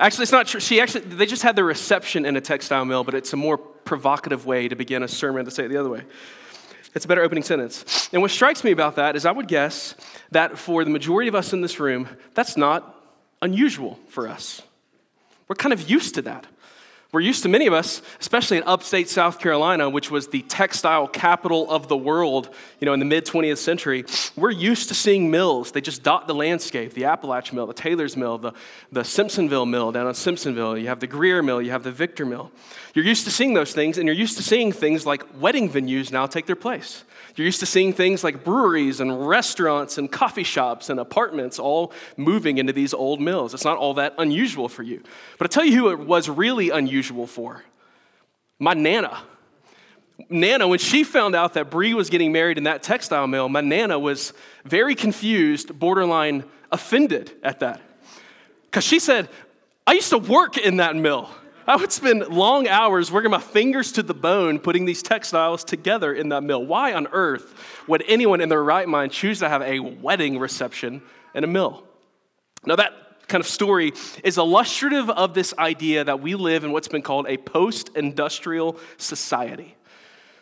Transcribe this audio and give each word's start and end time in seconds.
Actually, 0.00 0.22
it's 0.22 0.32
not 0.32 0.46
true. 0.46 0.60
She 0.60 0.80
actually, 0.80 1.02
they 1.02 1.26
just 1.26 1.42
had 1.42 1.54
their 1.54 1.64
reception 1.64 2.24
in 2.24 2.34
a 2.34 2.40
textile 2.40 2.86
mill, 2.86 3.04
but 3.04 3.14
it's 3.14 3.34
a 3.34 3.36
more 3.36 3.58
provocative 3.58 4.46
way 4.46 4.66
to 4.66 4.74
begin 4.74 5.02
a 5.02 5.08
sermon 5.08 5.44
to 5.44 5.50
say 5.50 5.66
it 5.66 5.68
the 5.68 5.76
other 5.76 5.90
way. 5.90 6.02
It's 6.94 7.04
a 7.04 7.08
better 7.08 7.22
opening 7.22 7.44
sentence. 7.44 8.08
And 8.10 8.22
what 8.22 8.30
strikes 8.30 8.64
me 8.64 8.70
about 8.70 8.96
that 8.96 9.14
is 9.14 9.26
I 9.26 9.30
would 9.30 9.46
guess 9.46 9.94
that 10.30 10.56
for 10.58 10.84
the 10.84 10.90
majority 10.90 11.28
of 11.28 11.34
us 11.34 11.52
in 11.52 11.60
this 11.60 11.78
room, 11.78 12.08
that's 12.34 12.56
not 12.56 12.96
unusual 13.42 13.98
for 14.08 14.26
us. 14.26 14.62
We're 15.48 15.56
kind 15.56 15.72
of 15.74 15.90
used 15.90 16.14
to 16.14 16.22
that. 16.22 16.46
We're 17.12 17.20
used 17.20 17.42
to 17.42 17.48
many 17.48 17.66
of 17.66 17.72
us, 17.72 18.02
especially 18.20 18.58
in 18.58 18.62
upstate 18.64 19.08
South 19.08 19.40
Carolina, 19.40 19.90
which 19.90 20.12
was 20.12 20.28
the 20.28 20.42
textile 20.42 21.08
capital 21.08 21.68
of 21.68 21.88
the 21.88 21.96
world, 21.96 22.54
you 22.78 22.86
know, 22.86 22.92
in 22.92 23.00
the 23.00 23.06
mid 23.06 23.26
20th 23.26 23.58
century. 23.58 24.04
We're 24.36 24.52
used 24.52 24.86
to 24.88 24.94
seeing 24.94 25.28
mills. 25.28 25.72
They 25.72 25.80
just 25.80 26.04
dot 26.04 26.28
the 26.28 26.34
landscape. 26.36 26.94
The 26.94 27.06
Apalache 27.06 27.52
Mill, 27.52 27.66
the 27.66 27.74
Taylor's 27.74 28.16
Mill, 28.16 28.38
the, 28.38 28.52
the 28.92 29.00
Simpsonville 29.00 29.68
Mill 29.68 29.90
down 29.90 30.06
in 30.06 30.12
Simpsonville. 30.12 30.80
You 30.80 30.86
have 30.86 31.00
the 31.00 31.08
Greer 31.08 31.42
Mill, 31.42 31.60
you 31.60 31.72
have 31.72 31.82
the 31.82 31.90
Victor 31.90 32.24
Mill. 32.24 32.52
You're 32.94 33.04
used 33.04 33.24
to 33.24 33.32
seeing 33.32 33.54
those 33.54 33.72
things, 33.72 33.98
and 33.98 34.06
you're 34.06 34.14
used 34.14 34.36
to 34.36 34.42
seeing 34.44 34.70
things 34.70 35.04
like 35.04 35.24
wedding 35.40 35.68
venues 35.68 36.12
now 36.12 36.26
take 36.26 36.46
their 36.46 36.54
place. 36.54 37.02
You're 37.36 37.46
used 37.46 37.60
to 37.60 37.66
seeing 37.66 37.92
things 37.92 38.24
like 38.24 38.44
breweries 38.44 39.00
and 39.00 39.26
restaurants 39.26 39.98
and 39.98 40.10
coffee 40.10 40.42
shops 40.42 40.90
and 40.90 41.00
apartments 41.00 41.58
all 41.58 41.92
moving 42.16 42.58
into 42.58 42.72
these 42.72 42.92
old 42.92 43.20
mills. 43.20 43.54
It's 43.54 43.64
not 43.64 43.78
all 43.78 43.94
that 43.94 44.14
unusual 44.18 44.68
for 44.68 44.82
you. 44.82 45.02
But 45.38 45.46
I'll 45.46 45.48
tell 45.48 45.64
you 45.64 45.76
who 45.76 45.90
it 45.90 45.98
was 45.98 46.28
really 46.28 46.70
unusual 46.70 47.26
for 47.26 47.64
my 48.58 48.74
Nana. 48.74 49.22
Nana, 50.28 50.68
when 50.68 50.78
she 50.78 51.02
found 51.02 51.34
out 51.34 51.54
that 51.54 51.70
Bree 51.70 51.94
was 51.94 52.10
getting 52.10 52.30
married 52.30 52.58
in 52.58 52.64
that 52.64 52.82
textile 52.82 53.26
mill, 53.26 53.48
my 53.48 53.62
Nana 53.62 53.98
was 53.98 54.34
very 54.64 54.94
confused, 54.94 55.78
borderline 55.78 56.44
offended 56.70 57.32
at 57.42 57.60
that. 57.60 57.80
Because 58.64 58.84
she 58.84 58.98
said, 58.98 59.28
I 59.86 59.94
used 59.94 60.10
to 60.10 60.18
work 60.18 60.58
in 60.58 60.76
that 60.76 60.94
mill. 60.94 61.30
I 61.70 61.76
would 61.76 61.92
spend 61.92 62.26
long 62.26 62.66
hours 62.66 63.12
working 63.12 63.30
my 63.30 63.38
fingers 63.38 63.92
to 63.92 64.02
the 64.02 64.12
bone 64.12 64.58
putting 64.58 64.86
these 64.86 65.04
textiles 65.04 65.62
together 65.62 66.12
in 66.12 66.30
that 66.30 66.42
mill. 66.42 66.66
Why 66.66 66.94
on 66.94 67.06
earth 67.12 67.54
would 67.86 68.02
anyone 68.08 68.40
in 68.40 68.48
their 68.48 68.64
right 68.64 68.88
mind 68.88 69.12
choose 69.12 69.38
to 69.38 69.48
have 69.48 69.62
a 69.62 69.78
wedding 69.78 70.40
reception 70.40 71.00
in 71.32 71.44
a 71.44 71.46
mill? 71.46 71.84
Now, 72.66 72.74
that 72.74 73.28
kind 73.28 73.40
of 73.40 73.46
story 73.46 73.92
is 74.24 74.36
illustrative 74.36 75.10
of 75.10 75.32
this 75.32 75.54
idea 75.60 76.02
that 76.02 76.20
we 76.20 76.34
live 76.34 76.64
in 76.64 76.72
what's 76.72 76.88
been 76.88 77.02
called 77.02 77.28
a 77.28 77.36
post 77.36 77.90
industrial 77.94 78.76
society. 78.96 79.76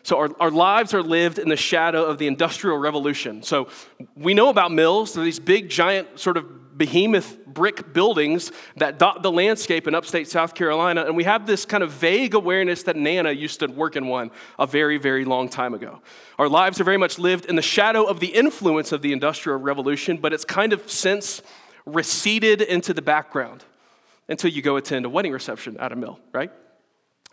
So, 0.01 0.17
our, 0.17 0.29
our 0.39 0.49
lives 0.49 0.95
are 0.95 1.03
lived 1.03 1.37
in 1.37 1.47
the 1.47 1.55
shadow 1.55 2.05
of 2.05 2.17
the 2.17 2.25
Industrial 2.25 2.75
Revolution. 2.75 3.43
So, 3.43 3.67
we 4.15 4.33
know 4.33 4.49
about 4.49 4.71
mills, 4.71 5.13
they're 5.13 5.23
these 5.23 5.39
big, 5.39 5.69
giant, 5.69 6.19
sort 6.19 6.37
of 6.37 6.68
behemoth 6.79 7.45
brick 7.45 7.93
buildings 7.93 8.51
that 8.77 8.97
dot 8.97 9.21
the 9.21 9.31
landscape 9.31 9.87
in 9.87 9.93
upstate 9.93 10.27
South 10.27 10.55
Carolina. 10.55 11.05
And 11.05 11.15
we 11.15 11.25
have 11.25 11.45
this 11.45 11.65
kind 11.65 11.83
of 11.83 11.91
vague 11.91 12.33
awareness 12.33 12.81
that 12.83 12.95
Nana 12.95 13.31
used 13.31 13.59
to 13.59 13.67
work 13.67 13.95
in 13.95 14.07
one 14.07 14.31
a 14.57 14.65
very, 14.65 14.97
very 14.97 15.25
long 15.25 15.49
time 15.49 15.75
ago. 15.75 16.01
Our 16.39 16.49
lives 16.49 16.81
are 16.81 16.83
very 16.83 16.97
much 16.97 17.19
lived 17.19 17.45
in 17.45 17.55
the 17.55 17.61
shadow 17.61 18.05
of 18.05 18.19
the 18.19 18.27
influence 18.27 18.91
of 18.91 19.03
the 19.03 19.13
Industrial 19.13 19.59
Revolution, 19.59 20.17
but 20.17 20.33
it's 20.33 20.45
kind 20.45 20.73
of 20.73 20.89
since 20.89 21.43
receded 21.85 22.61
into 22.61 22.93
the 22.93 23.01
background 23.01 23.63
until 24.27 24.49
you 24.49 24.61
go 24.61 24.77
attend 24.77 25.05
a 25.05 25.09
wedding 25.09 25.31
reception 25.31 25.77
at 25.77 25.91
a 25.91 25.95
mill, 25.95 26.19
right? 26.33 26.51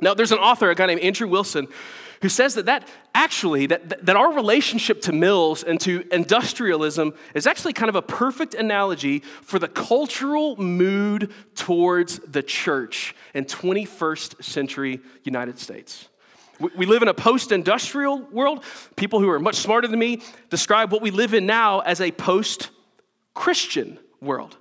Now, 0.00 0.12
there's 0.12 0.32
an 0.32 0.38
author, 0.38 0.70
a 0.70 0.74
guy 0.74 0.86
named 0.86 1.00
Andrew 1.00 1.28
Wilson, 1.28 1.68
who 2.22 2.28
says 2.28 2.54
that, 2.54 2.66
that 2.66 2.88
actually, 3.14 3.66
that, 3.66 4.04
that 4.04 4.16
our 4.16 4.32
relationship 4.32 5.00
to 5.02 5.12
mills 5.12 5.62
and 5.62 5.80
to 5.80 6.06
industrialism 6.12 7.14
is 7.34 7.46
actually 7.46 7.72
kind 7.72 7.88
of 7.88 7.96
a 7.96 8.02
perfect 8.02 8.54
analogy 8.54 9.20
for 9.42 9.58
the 9.58 9.68
cultural 9.68 10.56
mood 10.56 11.32
towards 11.54 12.18
the 12.20 12.42
church 12.42 13.14
in 13.34 13.44
21st 13.44 14.42
century 14.42 15.00
United 15.24 15.58
States. 15.58 16.08
We 16.58 16.86
live 16.86 17.02
in 17.02 17.08
a 17.08 17.14
post 17.14 17.52
industrial 17.52 18.20
world. 18.32 18.64
People 18.96 19.20
who 19.20 19.28
are 19.28 19.38
much 19.38 19.56
smarter 19.56 19.88
than 19.88 19.98
me 19.98 20.22
describe 20.48 20.90
what 20.90 21.02
we 21.02 21.10
live 21.10 21.34
in 21.34 21.44
now 21.44 21.80
as 21.80 22.00
a 22.00 22.10
post 22.12 22.70
Christian 23.34 23.98
world. 24.22 24.56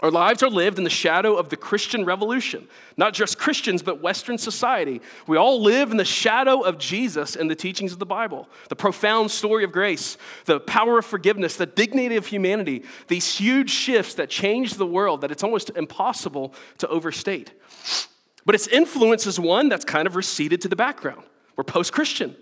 Our 0.00 0.10
lives 0.10 0.42
are 0.42 0.50
lived 0.50 0.76
in 0.76 0.84
the 0.84 0.90
shadow 0.90 1.36
of 1.36 1.48
the 1.48 1.56
Christian 1.56 2.04
revolution. 2.04 2.68
Not 2.98 3.14
just 3.14 3.38
Christians, 3.38 3.82
but 3.82 4.02
Western 4.02 4.36
society. 4.36 5.00
We 5.26 5.38
all 5.38 5.62
live 5.62 5.90
in 5.90 5.96
the 5.96 6.04
shadow 6.04 6.60
of 6.60 6.76
Jesus 6.76 7.34
and 7.34 7.50
the 7.50 7.54
teachings 7.54 7.94
of 7.94 7.98
the 7.98 8.04
Bible. 8.04 8.46
The 8.68 8.76
profound 8.76 9.30
story 9.30 9.64
of 9.64 9.72
grace, 9.72 10.18
the 10.44 10.60
power 10.60 10.98
of 10.98 11.06
forgiveness, 11.06 11.56
the 11.56 11.64
dignity 11.64 12.16
of 12.16 12.26
humanity, 12.26 12.84
these 13.08 13.38
huge 13.38 13.70
shifts 13.70 14.14
that 14.14 14.28
change 14.28 14.74
the 14.74 14.86
world 14.86 15.22
that 15.22 15.30
it's 15.30 15.42
almost 15.42 15.70
impossible 15.70 16.52
to 16.76 16.88
overstate. 16.88 17.52
But 18.44 18.54
its 18.54 18.66
influence 18.66 19.26
is 19.26 19.40
one 19.40 19.70
that's 19.70 19.86
kind 19.86 20.06
of 20.06 20.14
receded 20.14 20.60
to 20.60 20.68
the 20.68 20.76
background. 20.76 21.22
We're 21.56 21.64
post 21.64 21.94
Christian. 21.94 22.36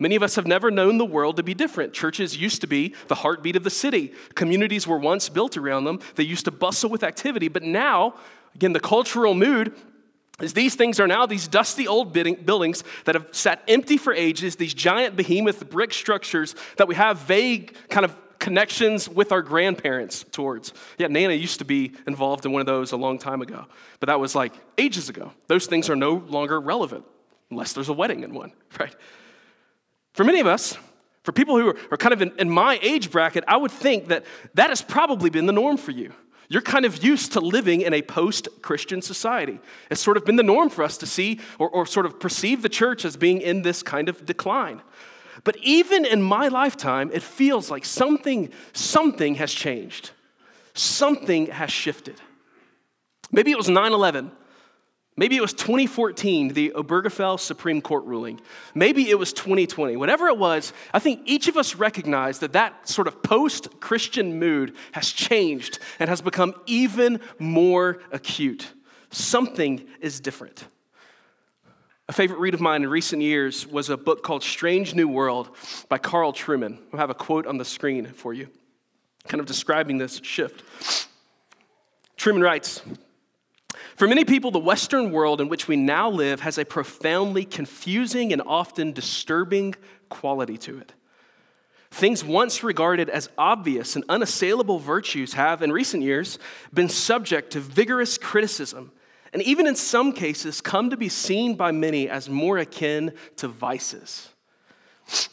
Many 0.00 0.16
of 0.16 0.22
us 0.22 0.34
have 0.34 0.46
never 0.46 0.70
known 0.70 0.96
the 0.98 1.04
world 1.04 1.36
to 1.36 1.42
be 1.42 1.52
different. 1.54 1.92
Churches 1.92 2.36
used 2.36 2.62
to 2.62 2.66
be 2.66 2.94
the 3.08 3.16
heartbeat 3.16 3.54
of 3.54 3.64
the 3.64 3.70
city. 3.70 4.14
Communities 4.34 4.86
were 4.86 4.98
once 4.98 5.28
built 5.28 5.58
around 5.58 5.84
them. 5.84 6.00
They 6.16 6.24
used 6.24 6.46
to 6.46 6.50
bustle 6.50 6.88
with 6.88 7.04
activity. 7.04 7.48
But 7.48 7.62
now, 7.62 8.14
again, 8.54 8.72
the 8.72 8.80
cultural 8.80 9.34
mood 9.34 9.74
is 10.40 10.54
these 10.54 10.74
things 10.74 10.98
are 11.00 11.06
now 11.06 11.26
these 11.26 11.46
dusty 11.46 11.86
old 11.86 12.14
buildings 12.14 12.82
that 13.04 13.14
have 13.14 13.28
sat 13.32 13.62
empty 13.68 13.98
for 13.98 14.14
ages, 14.14 14.56
these 14.56 14.72
giant 14.72 15.16
behemoth 15.16 15.68
brick 15.68 15.92
structures 15.92 16.54
that 16.78 16.88
we 16.88 16.94
have 16.94 17.18
vague 17.18 17.76
kind 17.90 18.06
of 18.06 18.16
connections 18.38 19.06
with 19.06 19.32
our 19.32 19.42
grandparents 19.42 20.24
towards. 20.32 20.72
Yeah, 20.96 21.08
Nana 21.08 21.34
used 21.34 21.58
to 21.58 21.66
be 21.66 21.92
involved 22.06 22.46
in 22.46 22.52
one 22.52 22.60
of 22.60 22.66
those 22.66 22.92
a 22.92 22.96
long 22.96 23.18
time 23.18 23.42
ago, 23.42 23.66
but 24.00 24.06
that 24.06 24.18
was 24.18 24.34
like 24.34 24.54
ages 24.78 25.10
ago. 25.10 25.32
Those 25.46 25.66
things 25.66 25.90
are 25.90 25.96
no 25.96 26.14
longer 26.14 26.58
relevant 26.58 27.04
unless 27.50 27.74
there's 27.74 27.90
a 27.90 27.92
wedding 27.92 28.22
in 28.22 28.32
one, 28.32 28.52
right? 28.80 28.94
For 30.12 30.24
many 30.24 30.40
of 30.40 30.46
us, 30.46 30.76
for 31.22 31.32
people 31.32 31.58
who 31.58 31.74
are 31.90 31.96
kind 31.96 32.12
of 32.12 32.22
in, 32.22 32.32
in, 32.38 32.50
my 32.50 32.78
age 32.82 33.10
bracket, 33.10 33.44
I 33.46 33.56
would 33.56 33.70
think 33.70 34.08
that 34.08 34.24
that 34.54 34.70
has 34.70 34.82
probably 34.82 35.30
been 35.30 35.46
the 35.46 35.52
norm 35.52 35.76
for 35.76 35.90
you. 35.90 36.12
You're 36.48 36.62
kind 36.62 36.84
of 36.84 37.04
used 37.04 37.32
to 37.34 37.40
living 37.40 37.82
in 37.82 37.94
a 37.94 38.02
post 38.02 38.48
Christian 38.60 39.02
society. 39.02 39.60
It's 39.90 40.00
sort 40.00 40.16
of 40.16 40.24
been 40.24 40.36
the 40.36 40.42
norm 40.42 40.68
for 40.68 40.82
us 40.82 40.98
to 40.98 41.06
see 41.06 41.38
or, 41.58 41.68
or 41.68 41.86
sort 41.86 42.06
of 42.06 42.18
perceive 42.18 42.62
the 42.62 42.68
church 42.68 43.04
as 43.04 43.16
being 43.16 43.40
in 43.40 43.62
this 43.62 43.82
kind 43.84 44.08
of 44.08 44.26
decline. 44.26 44.82
But 45.44 45.56
even 45.62 46.04
in 46.04 46.22
my 46.22 46.48
lifetime, 46.48 47.10
it 47.12 47.22
feels 47.22 47.70
like 47.70 47.84
something, 47.84 48.50
something 48.72 49.36
has 49.36 49.52
changed. 49.52 50.10
Something 50.74 51.46
has 51.46 51.70
shifted. 51.70 52.20
Maybe 53.30 53.52
it 53.52 53.56
was 53.56 53.68
9 53.68 53.92
11 53.92 54.32
Maybe 55.20 55.36
it 55.36 55.42
was 55.42 55.52
2014, 55.52 56.54
the 56.54 56.72
Obergefell 56.74 57.38
Supreme 57.38 57.82
Court 57.82 58.06
ruling. 58.06 58.40
Maybe 58.74 59.10
it 59.10 59.18
was 59.18 59.34
2020. 59.34 59.94
Whatever 59.96 60.28
it 60.28 60.38
was, 60.38 60.72
I 60.94 60.98
think 60.98 61.20
each 61.26 61.46
of 61.46 61.58
us 61.58 61.74
recognize 61.74 62.38
that 62.38 62.54
that 62.54 62.88
sort 62.88 63.06
of 63.06 63.22
post 63.22 63.80
Christian 63.80 64.38
mood 64.38 64.74
has 64.92 65.10
changed 65.10 65.78
and 65.98 66.08
has 66.08 66.22
become 66.22 66.54
even 66.64 67.20
more 67.38 67.98
acute. 68.12 68.72
Something 69.10 69.86
is 70.00 70.20
different. 70.20 70.64
A 72.08 72.14
favorite 72.14 72.40
read 72.40 72.54
of 72.54 72.62
mine 72.62 72.82
in 72.82 72.88
recent 72.88 73.20
years 73.20 73.66
was 73.66 73.90
a 73.90 73.98
book 73.98 74.22
called 74.22 74.42
Strange 74.42 74.94
New 74.94 75.06
World 75.06 75.50
by 75.90 75.98
Carl 75.98 76.32
Trueman. 76.32 76.78
I 76.94 76.96
have 76.96 77.10
a 77.10 77.14
quote 77.14 77.46
on 77.46 77.58
the 77.58 77.66
screen 77.66 78.06
for 78.06 78.32
you, 78.32 78.48
kind 79.28 79.38
of 79.38 79.44
describing 79.44 79.98
this 79.98 80.18
shift. 80.24 80.64
Trueman 82.16 82.42
writes, 82.42 82.80
for 84.00 84.08
many 84.08 84.24
people, 84.24 84.50
the 84.50 84.58
Western 84.58 85.12
world 85.12 85.42
in 85.42 85.50
which 85.50 85.68
we 85.68 85.76
now 85.76 86.08
live 86.08 86.40
has 86.40 86.56
a 86.56 86.64
profoundly 86.64 87.44
confusing 87.44 88.32
and 88.32 88.40
often 88.46 88.92
disturbing 88.92 89.74
quality 90.08 90.56
to 90.56 90.78
it. 90.78 90.94
Things 91.90 92.24
once 92.24 92.62
regarded 92.62 93.10
as 93.10 93.28
obvious 93.36 93.96
and 93.96 94.04
unassailable 94.08 94.78
virtues 94.78 95.34
have, 95.34 95.60
in 95.60 95.70
recent 95.70 96.02
years, 96.02 96.38
been 96.72 96.88
subject 96.88 97.50
to 97.50 97.60
vigorous 97.60 98.16
criticism, 98.16 98.90
and 99.34 99.42
even 99.42 99.66
in 99.66 99.76
some 99.76 100.14
cases, 100.14 100.62
come 100.62 100.88
to 100.88 100.96
be 100.96 101.10
seen 101.10 101.54
by 101.54 101.70
many 101.70 102.08
as 102.08 102.26
more 102.26 102.56
akin 102.56 103.12
to 103.36 103.48
vices. 103.48 104.30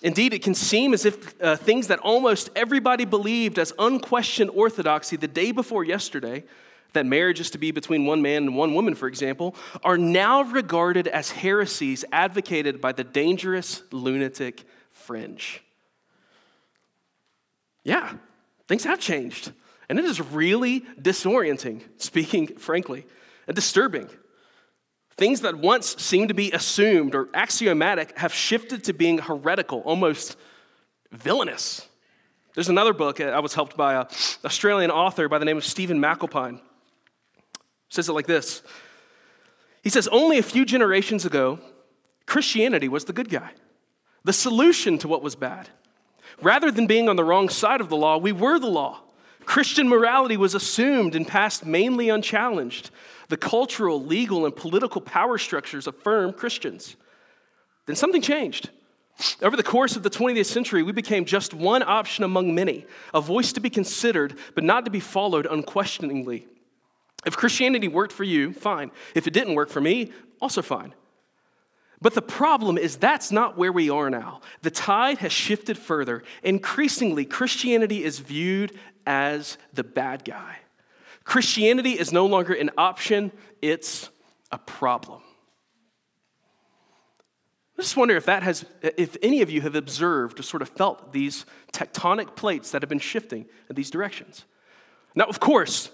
Indeed, 0.01 0.33
it 0.33 0.43
can 0.43 0.53
seem 0.53 0.93
as 0.93 1.05
if 1.05 1.41
uh, 1.41 1.55
things 1.55 1.87
that 1.87 1.99
almost 1.99 2.49
everybody 2.53 3.05
believed 3.05 3.59
as 3.59 3.71
unquestioned 3.79 4.49
orthodoxy 4.49 5.15
the 5.15 5.25
day 5.29 5.53
before 5.53 5.85
yesterday 5.85 6.43
that 6.97 7.05
marriage 7.05 7.39
is 7.39 7.51
to 7.51 7.57
be 7.57 7.71
between 7.71 8.05
one 8.05 8.21
man 8.21 8.43
and 8.43 8.55
one 8.55 8.73
woman, 8.73 8.95
for 8.95 9.07
example, 9.07 9.55
are 9.83 9.97
now 9.97 10.41
regarded 10.41 11.07
as 11.07 11.31
heresies 11.31 12.03
advocated 12.11 12.81
by 12.81 12.91
the 12.91 13.03
dangerous 13.03 13.83
lunatic 13.91 14.63
fringe. 14.91 15.61
Yeah, 17.83 18.13
things 18.67 18.83
have 18.83 18.99
changed. 18.99 19.51
And 19.89 19.97
it 19.97 20.05
is 20.05 20.19
really 20.19 20.81
disorienting, 20.99 21.81
speaking 21.97 22.47
frankly, 22.57 23.05
and 23.47 23.55
disturbing. 23.55 24.09
Things 25.15 25.41
that 25.41 25.55
once 25.55 25.95
seemed 26.01 26.27
to 26.27 26.33
be 26.33 26.51
assumed 26.51 27.15
or 27.15 27.29
axiomatic 27.33 28.17
have 28.17 28.33
shifted 28.33 28.83
to 28.85 28.93
being 28.93 29.19
heretical, 29.19 29.79
almost 29.81 30.35
villainous. 31.11 31.87
There's 32.53 32.69
another 32.69 32.93
book, 32.93 33.21
uh, 33.21 33.25
I 33.25 33.39
was 33.39 33.53
helped 33.53 33.77
by 33.77 33.93
an 33.93 34.07
Australian 34.43 34.91
author 34.91 35.29
by 35.29 35.37
the 35.37 35.45
name 35.45 35.57
of 35.57 35.63
Stephen 35.63 35.99
McAlpine. 35.99 36.59
Says 37.89 38.09
it 38.09 38.13
like 38.13 38.27
this 38.27 38.61
He 39.83 39.89
says, 39.89 40.07
Only 40.07 40.37
a 40.37 40.43
few 40.43 40.65
generations 40.65 41.25
ago, 41.25 41.59
Christianity 42.25 42.87
was 42.87 43.05
the 43.05 43.13
good 43.13 43.29
guy, 43.29 43.51
the 44.23 44.33
solution 44.33 44.97
to 44.99 45.07
what 45.07 45.23
was 45.23 45.35
bad. 45.35 45.69
Rather 46.41 46.69
than 46.71 46.87
being 46.87 47.09
on 47.09 47.15
the 47.15 47.23
wrong 47.23 47.49
side 47.49 47.81
of 47.81 47.89
the 47.89 47.95
law, 47.95 48.17
we 48.17 48.31
were 48.31 48.59
the 48.59 48.67
law. 48.67 49.01
Christian 49.45 49.87
morality 49.87 50.35
was 50.35 50.53
assumed 50.53 51.15
and 51.15 51.25
passed 51.25 51.65
mainly 51.65 52.09
unchallenged. 52.09 52.91
The 53.29 53.37
cultural, 53.37 54.03
legal, 54.03 54.45
and 54.45 54.55
political 54.55 55.01
power 55.01 55.37
structures 55.37 55.87
affirm 55.87 56.33
Christians. 56.33 56.97
Then 57.85 57.95
something 57.95 58.21
changed. 58.21 58.69
Over 59.41 59.55
the 59.55 59.63
course 59.63 59.95
of 59.95 60.03
the 60.03 60.09
20th 60.09 60.45
century, 60.45 60.83
we 60.83 60.91
became 60.91 61.25
just 61.25 61.53
one 61.53 61.81
option 61.81 62.23
among 62.23 62.53
many, 62.53 62.85
a 63.13 63.21
voice 63.21 63.51
to 63.53 63.59
be 63.59 63.69
considered, 63.69 64.37
but 64.53 64.63
not 64.63 64.85
to 64.85 64.91
be 64.91 64.99
followed 64.99 65.47
unquestioningly. 65.49 66.45
If 67.25 67.35
Christianity 67.35 67.87
worked 67.87 68.13
for 68.13 68.23
you, 68.23 68.53
fine. 68.53 68.91
If 69.15 69.27
it 69.27 69.33
didn't 69.33 69.55
work 69.55 69.69
for 69.69 69.81
me, 69.81 70.11
also 70.39 70.61
fine. 70.61 70.93
But 71.99 72.13
the 72.13 72.21
problem 72.21 72.77
is 72.77 72.95
that's 72.95 73.31
not 73.31 73.57
where 73.57 73.71
we 73.71 73.89
are 73.89 74.09
now. 74.09 74.41
The 74.61 74.69
tide 74.69 75.17
has 75.17 75.31
shifted 75.31 75.77
further. 75.77 76.23
Increasingly, 76.43 77.25
Christianity 77.25 78.03
is 78.03 78.19
viewed 78.19 78.77
as 79.05 79.57
the 79.73 79.83
bad 79.83 80.23
guy. 80.23 80.57
Christianity 81.23 81.93
is 81.93 82.13
no 82.13 82.25
longer 82.25 82.53
an 82.53 82.69
option, 82.77 83.31
it's 83.61 84.09
a 84.51 84.57
problem. 84.57 85.21
I 87.77 87.81
just 87.81 87.97
wonder 87.97 88.15
if 88.15 88.25
that 88.25 88.43
has, 88.43 88.65
if 88.81 89.17
any 89.21 89.41
of 89.41 89.51
you 89.51 89.61
have 89.61 89.75
observed 89.75 90.39
or 90.39 90.43
sort 90.43 90.61
of 90.61 90.69
felt 90.69 91.13
these 91.13 91.45
tectonic 91.73 92.35
plates 92.35 92.71
that 92.71 92.81
have 92.81 92.89
been 92.89 92.97
shifting 92.99 93.45
in 93.69 93.75
these 93.75 93.91
directions. 93.91 94.45
Now, 95.15 95.25
of 95.25 95.39
course, 95.39 95.89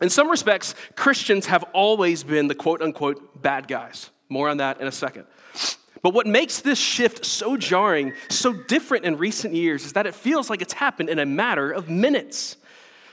in 0.00 0.10
some 0.10 0.28
respects, 0.28 0.74
Christians 0.96 1.46
have 1.46 1.64
always 1.72 2.24
been 2.24 2.48
the 2.48 2.54
quote 2.54 2.82
unquote 2.82 3.40
bad 3.40 3.68
guys. 3.68 4.10
More 4.28 4.48
on 4.48 4.56
that 4.58 4.80
in 4.80 4.86
a 4.86 4.92
second. 4.92 5.26
But 6.02 6.12
what 6.12 6.26
makes 6.26 6.60
this 6.60 6.78
shift 6.78 7.24
so 7.24 7.56
jarring, 7.56 8.12
so 8.28 8.52
different 8.52 9.06
in 9.06 9.16
recent 9.16 9.54
years, 9.54 9.86
is 9.86 9.94
that 9.94 10.06
it 10.06 10.14
feels 10.14 10.50
like 10.50 10.60
it's 10.60 10.74
happened 10.74 11.08
in 11.08 11.18
a 11.18 11.24
matter 11.24 11.70
of 11.70 11.88
minutes. 11.88 12.56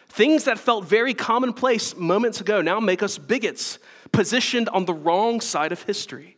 Things 0.09 0.43
that 0.43 0.59
felt 0.59 0.83
very 0.83 1.13
commonplace 1.13 1.95
moments 1.95 2.41
ago 2.41 2.61
now 2.61 2.81
make 2.81 3.01
us 3.01 3.17
bigots, 3.17 3.79
positioned 4.11 4.67
on 4.69 4.83
the 4.83 4.93
wrong 4.93 5.39
side 5.39 5.71
of 5.71 5.83
history. 5.83 6.35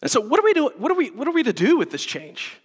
And 0.00 0.10
so, 0.10 0.20
what 0.20 0.40
are 0.40 0.44
we, 0.44 0.54
do, 0.54 0.70
what 0.78 0.90
are 0.90 0.94
we, 0.94 1.10
what 1.10 1.28
are 1.28 1.32
we 1.32 1.42
to 1.42 1.52
do 1.52 1.76
with 1.76 1.90
this 1.90 2.04
change? 2.04 2.58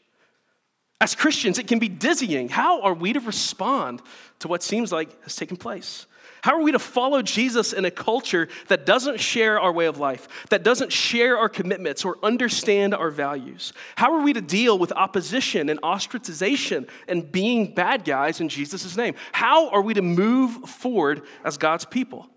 As 1.02 1.16
Christians, 1.16 1.60
it 1.60 1.68
can 1.68 1.80
be 1.80 1.90
dizzying. 1.90 2.50
How 2.50 2.82
are 2.82 2.94
we 2.94 3.14
to 3.14 3.20
respond 3.20 4.02
to 4.40 4.48
what 4.48 4.64
seems 4.64 4.92
like 4.92 5.22
has 5.24 5.36
taken 5.36 5.58
place? 5.58 6.06
How 6.44 6.56
are 6.58 6.62
we 6.62 6.74
to 6.74 6.80
follow 6.80 7.22
Jesus 7.22 7.72
in 7.72 7.86
a 7.86 7.92
culture 7.92 8.50
that 8.68 8.86
doesn't 8.86 9.22
share 9.22 9.62
our 9.62 9.72
way 9.72 9.86
of 9.86 9.98
life, 9.98 10.28
that 10.50 10.62
doesn't 10.62 10.92
share 10.92 11.38
our 11.38 11.48
commitments 11.48 12.04
or 12.04 12.18
understand 12.22 12.94
our 12.94 13.10
values? 13.10 13.72
How 13.96 14.14
are 14.14 14.22
we 14.22 14.34
to 14.34 14.42
deal 14.42 14.78
with 14.78 14.92
opposition 14.92 15.70
and 15.70 15.82
ostracization 15.82 16.90
and 17.08 17.32
being 17.32 17.74
bad 17.74 18.04
guys 18.04 18.42
in 18.42 18.50
Jesus' 18.50 18.98
name? 18.98 19.16
How 19.32 19.70
are 19.70 19.82
we 19.82 19.94
to 19.94 20.02
move 20.02 20.70
forward 20.70 21.22
as 21.46 21.58
God's 21.58 21.86
people? 21.86 22.28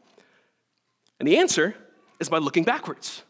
And 1.18 1.26
the 1.26 1.38
answer 1.38 1.74
is 2.20 2.28
by 2.28 2.38
looking 2.38 2.62
backwards 2.62 3.24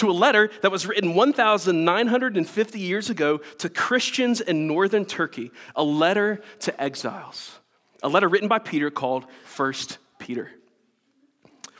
to 0.00 0.10
a 0.10 0.12
letter 0.12 0.50
that 0.60 0.70
was 0.70 0.86
written 0.86 1.14
1,950 1.14 2.78
years 2.78 3.08
ago 3.08 3.38
to 3.58 3.68
Christians 3.68 4.40
in 4.40 4.66
northern 4.66 5.06
Turkey, 5.06 5.50
a 5.74 5.82
letter 5.82 6.42
to 6.60 6.80
exiles 6.80 7.60
a 8.02 8.08
letter 8.08 8.28
written 8.28 8.48
by 8.48 8.58
Peter 8.58 8.90
called 8.90 9.26
First 9.44 9.98
Peter. 10.18 10.50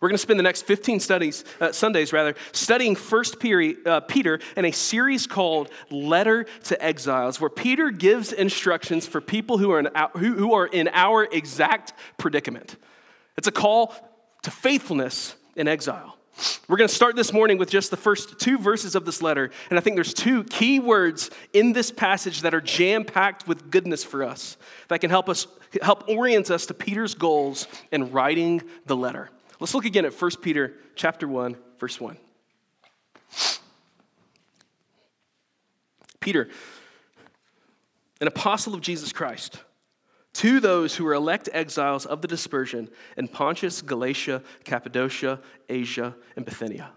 We're 0.00 0.08
going 0.08 0.17
to 0.17 0.22
spend 0.22 0.38
the 0.38 0.44
next 0.44 0.62
15 0.62 0.99
studies, 0.99 1.44
uh, 1.61 1.72
Sundays 1.72 2.11
rather, 2.12 2.34
studying 2.52 2.96
First 2.96 3.38
Peter, 3.38 3.75
uh, 3.87 4.00
Peter 4.00 4.40
in 4.56 4.64
a 4.64 4.70
series 4.70 5.26
called 5.26 5.70
Letter 5.90 6.44
to 6.64 6.82
Exiles, 6.82 7.38
where 7.38 7.50
Peter 7.50 7.90
gives 7.90 8.32
instructions 8.32 9.06
for 9.06 9.20
people 9.20 9.58
who 9.58 9.70
are 9.73 9.81
in, 9.81 9.88
who, 10.16 10.34
who 10.37 10.55
are 10.55 10.66
in 10.66 10.88
our 10.94 11.25
exact 11.25 11.93
predicament. 12.16 12.76
It's 13.37 13.46
a 13.46 13.52
call 13.52 13.94
to 14.43 14.50
faithfulness 14.50 15.37
in 15.55 15.69
exile. 15.69 16.16
We're 16.69 16.76
going 16.76 16.88
to 16.88 16.94
start 16.94 17.16
this 17.16 17.32
morning 17.32 17.58
with 17.58 17.70
just 17.70 17.90
the 17.90 17.96
first 17.96 18.38
two 18.38 18.58
verses 18.58 18.94
of 18.94 19.04
this 19.04 19.22
letter. 19.22 19.50
And 19.69 19.78
I 19.78 19.82
think 19.82 19.96
there's 19.96 20.14
two 20.14 20.44
key 20.44 20.78
words 20.78 21.31
in 21.52 21.72
this 21.72 21.90
passage 21.90 22.42
that 22.42 22.54
are 22.54 22.60
jam 22.60 23.04
packed 23.04 23.46
with 23.46 23.70
goodness 23.70 24.04
for 24.04 24.25
us 24.25 24.56
that 24.88 25.00
can 25.00 25.10
help 25.10 25.28
us 25.28 25.46
help 25.82 26.08
orient 26.08 26.50
us 26.50 26.66
to 26.66 26.75
Peter's 26.75 27.14
goals 27.14 27.69
in 27.92 28.10
writing 28.10 28.62
the 28.87 28.96
letter. 28.96 29.31
Let's 29.60 29.75
look 29.75 29.84
again 29.84 30.04
at 30.04 30.20
1 30.20 30.31
Peter 30.42 30.75
chapter 30.96 31.28
1, 31.28 31.56
verse 31.78 32.00
1. 32.00 32.16
Peter, 36.19 36.48
an 38.20 38.26
apostle 38.26 38.75
of 38.75 38.81
Jesus 38.81 39.12
Christ 39.12 39.60
to 40.40 40.58
those 40.58 40.96
who 40.96 41.04
were 41.04 41.12
elect 41.12 41.50
exiles 41.52 42.06
of 42.06 42.22
the 42.22 42.28
dispersion 42.28 42.88
in 43.19 43.28
Pontus, 43.28 43.82
Galatia, 43.82 44.42
Cappadocia, 44.64 45.38
Asia, 45.69 46.16
and 46.34 46.46
Bithynia. 46.46 46.92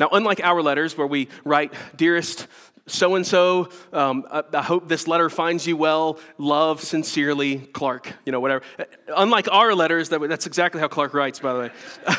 Now, 0.00 0.08
unlike 0.10 0.42
our 0.42 0.60
letters 0.60 0.98
where 0.98 1.06
we 1.06 1.28
write, 1.44 1.72
Dearest 1.94 2.48
so 2.88 3.14
and 3.14 3.24
so, 3.24 3.68
I 3.92 4.42
hope 4.60 4.88
this 4.88 5.06
letter 5.06 5.30
finds 5.30 5.68
you 5.68 5.76
well. 5.76 6.18
Love 6.36 6.82
sincerely, 6.82 7.58
Clark. 7.58 8.12
You 8.26 8.32
know, 8.32 8.40
whatever. 8.40 8.64
Uh, 8.76 8.84
unlike 9.16 9.46
our 9.52 9.72
letters, 9.72 10.08
that, 10.08 10.20
that's 10.28 10.46
exactly 10.46 10.80
how 10.80 10.88
Clark 10.88 11.14
writes, 11.14 11.38
by 11.38 11.52
the 11.52 11.58
way. 11.60 11.70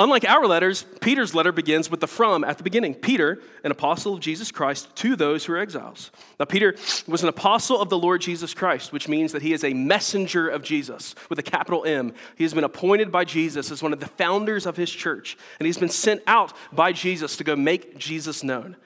Unlike 0.00 0.26
our 0.26 0.46
letters, 0.46 0.84
Peter's 1.00 1.34
letter 1.34 1.50
begins 1.50 1.90
with 1.90 1.98
the 1.98 2.06
from 2.06 2.44
at 2.44 2.56
the 2.56 2.62
beginning. 2.62 2.94
Peter, 2.94 3.40
an 3.64 3.72
apostle 3.72 4.14
of 4.14 4.20
Jesus 4.20 4.52
Christ, 4.52 4.94
to 4.96 5.16
those 5.16 5.44
who 5.44 5.54
are 5.54 5.58
exiles. 5.58 6.12
Now, 6.38 6.44
Peter 6.44 6.76
was 7.08 7.24
an 7.24 7.28
apostle 7.28 7.80
of 7.80 7.88
the 7.88 7.98
Lord 7.98 8.20
Jesus 8.20 8.54
Christ, 8.54 8.92
which 8.92 9.08
means 9.08 9.32
that 9.32 9.42
he 9.42 9.52
is 9.52 9.64
a 9.64 9.74
messenger 9.74 10.48
of 10.48 10.62
Jesus 10.62 11.16
with 11.28 11.40
a 11.40 11.42
capital 11.42 11.84
M. 11.84 12.14
He 12.36 12.44
has 12.44 12.54
been 12.54 12.62
appointed 12.62 13.10
by 13.10 13.24
Jesus 13.24 13.72
as 13.72 13.82
one 13.82 13.92
of 13.92 13.98
the 13.98 14.06
founders 14.06 14.66
of 14.66 14.76
his 14.76 14.90
church, 14.90 15.36
and 15.58 15.66
he's 15.66 15.78
been 15.78 15.88
sent 15.88 16.22
out 16.28 16.52
by 16.72 16.92
Jesus 16.92 17.36
to 17.36 17.44
go 17.44 17.56
make 17.56 17.98
Jesus 17.98 18.44
known. 18.44 18.76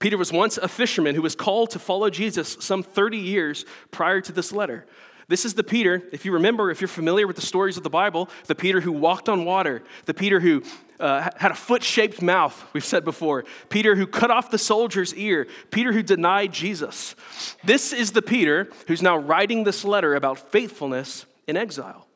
Peter 0.00 0.18
was 0.18 0.32
once 0.32 0.58
a 0.58 0.66
fisherman 0.66 1.14
who 1.14 1.22
was 1.22 1.36
called 1.36 1.70
to 1.70 1.78
follow 1.78 2.10
Jesus 2.10 2.56
some 2.58 2.82
30 2.82 3.18
years 3.18 3.64
prior 3.92 4.20
to 4.20 4.32
this 4.32 4.50
letter. 4.50 4.84
This 5.30 5.44
is 5.44 5.54
the 5.54 5.62
Peter, 5.62 6.02
if 6.10 6.24
you 6.24 6.32
remember, 6.32 6.72
if 6.72 6.80
you're 6.80 6.88
familiar 6.88 7.24
with 7.24 7.36
the 7.36 7.42
stories 7.42 7.76
of 7.76 7.84
the 7.84 7.88
Bible, 7.88 8.28
the 8.48 8.56
Peter 8.56 8.80
who 8.80 8.90
walked 8.90 9.28
on 9.28 9.44
water, 9.44 9.84
the 10.06 10.12
Peter 10.12 10.40
who 10.40 10.64
uh, 10.98 11.30
had 11.36 11.52
a 11.52 11.54
foot 11.54 11.84
shaped 11.84 12.20
mouth, 12.20 12.60
we've 12.72 12.84
said 12.84 13.04
before, 13.04 13.44
Peter 13.68 13.94
who 13.94 14.08
cut 14.08 14.32
off 14.32 14.50
the 14.50 14.58
soldier's 14.58 15.14
ear, 15.14 15.46
Peter 15.70 15.92
who 15.92 16.02
denied 16.02 16.52
Jesus. 16.52 17.14
This 17.62 17.92
is 17.92 18.10
the 18.10 18.22
Peter 18.22 18.70
who's 18.88 19.02
now 19.02 19.18
writing 19.18 19.62
this 19.62 19.84
letter 19.84 20.16
about 20.16 20.50
faithfulness 20.50 21.26
in 21.46 21.56
exile. 21.56 22.08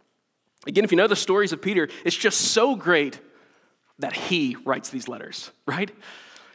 Again, 0.67 0.83
if 0.83 0.91
you 0.91 0.97
know 0.97 1.07
the 1.07 1.15
stories 1.15 1.53
of 1.53 1.63
Peter, 1.63 1.89
it's 2.05 2.17
just 2.17 2.41
so 2.41 2.75
great 2.75 3.21
that 4.01 4.15
he 4.15 4.57
writes 4.65 4.89
these 4.89 5.07
letters, 5.07 5.53
right? 5.67 5.93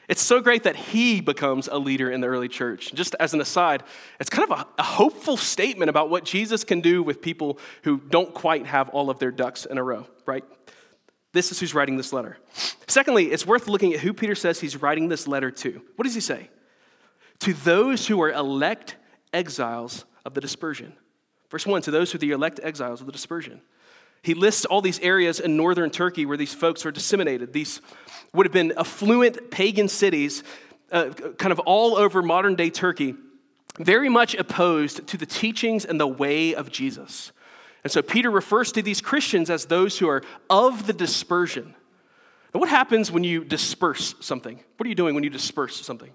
It's 0.10 0.24
so 0.24 0.42
great 0.42 0.64
that 0.64 0.76
he 0.76 1.22
becomes 1.22 1.70
a 1.72 1.78
leader 1.78 2.10
in 2.10 2.20
the 2.20 2.26
early 2.26 2.48
church. 2.48 2.92
Just 2.96 3.16
as 3.20 3.36
an 3.36 3.42
aside, 3.42 3.84
it's 4.20 4.30
kind 4.30 4.52
of 4.52 4.60
a, 4.60 4.68
a, 4.80 4.84
hopeful 4.84 5.38
statement 5.38 5.88
about 5.88 6.10
what 6.10 6.26
Jesus 6.26 6.64
can 6.64 6.82
do 6.82 7.04
with 7.04 7.22
people 7.22 7.60
who 7.84 8.00
don't 8.00 8.34
quite 8.34 8.66
have 8.66 8.90
all 8.90 9.12
of 9.12 9.20
their 9.20 9.30
ducks 9.30 9.66
in 9.66 9.78
a 9.78 9.84
row, 9.84 10.08
right? 10.26 10.44
This 11.32 11.52
is 11.52 11.60
who's 11.60 11.76
writing 11.76 11.96
this 11.96 12.12
letter. 12.12 12.40
Secondly, 12.88 13.32
it's 13.32 13.46
worth 13.46 13.68
looking 13.68 13.94
at 13.94 14.00
who 14.00 14.12
Peter 14.12 14.34
says 14.34 14.60
he's 14.60 14.82
writing 14.82 15.10
this 15.10 15.28
letter 15.28 15.52
to. 15.52 15.80
What 15.96 16.06
does 16.06 16.16
he 16.16 16.22
say? 16.22 16.50
To 17.42 17.54
those 17.54 18.08
who 18.08 18.20
are 18.24 18.32
elect 18.32 18.96
exiles 19.32 20.06
of 20.26 20.34
the 20.34 20.42
dispersion. 20.42 20.94
Verse 21.52 21.68
1 21.68 21.84
to 21.84 21.92
those 21.92 22.12
who 22.12 22.16
are 22.16 22.20
the 22.20 22.32
elect 22.32 22.60
exiles 22.64 23.00
of 23.00 23.06
the 23.06 23.14
dispersion. 23.14 23.62
He 24.22 24.34
lists 24.34 24.66
all 24.66 24.82
these 24.82 25.00
areas 25.00 25.40
in 25.40 25.56
northern 25.56 25.90
Turkey 25.90 26.26
where 26.26 26.38
these 26.38 26.54
folks 26.54 26.86
are 26.86 26.92
disseminated, 26.92 27.54
these 27.54 27.82
would 28.34 28.46
have 28.46 28.54
been 28.54 28.74
affluent 28.78 29.50
pagan 29.50 29.88
cities, 29.88 30.44
uh, 30.92 31.10
kind 31.38 31.52
of 31.52 31.60
all 31.60 31.96
over 31.96 32.22
modern 32.22 32.56
day 32.56 32.70
Turkey, 32.70 33.16
very 33.80 34.10
much 34.10 34.36
opposed 34.36 35.08
to 35.08 35.18
the 35.18 35.26
teachings 35.26 35.86
and 35.86 36.00
the 36.00 36.08
way 36.08 36.54
of 36.54 36.72
Jesus. 36.72 37.32
And 37.84 37.92
so 37.92 38.02
Peter 38.02 38.30
refers 38.30 38.72
to 38.74 38.82
these 38.82 39.02
Christians 39.02 39.50
as 39.50 39.66
those 39.66 39.98
who 39.98 40.08
are 40.10 40.22
of 40.50 40.86
the 40.86 40.94
dispersion. 40.94 41.74
And 42.54 42.60
what 42.60 42.70
happens 42.70 43.12
when 43.12 43.24
you 43.24 43.44
disperse 43.44 44.16
something? 44.20 44.60
What 44.78 44.86
are 44.86 44.90
you 44.90 44.96
doing 44.96 45.16
when 45.16 45.24
you 45.24 45.30
disperse 45.30 45.84
something? 45.86 46.12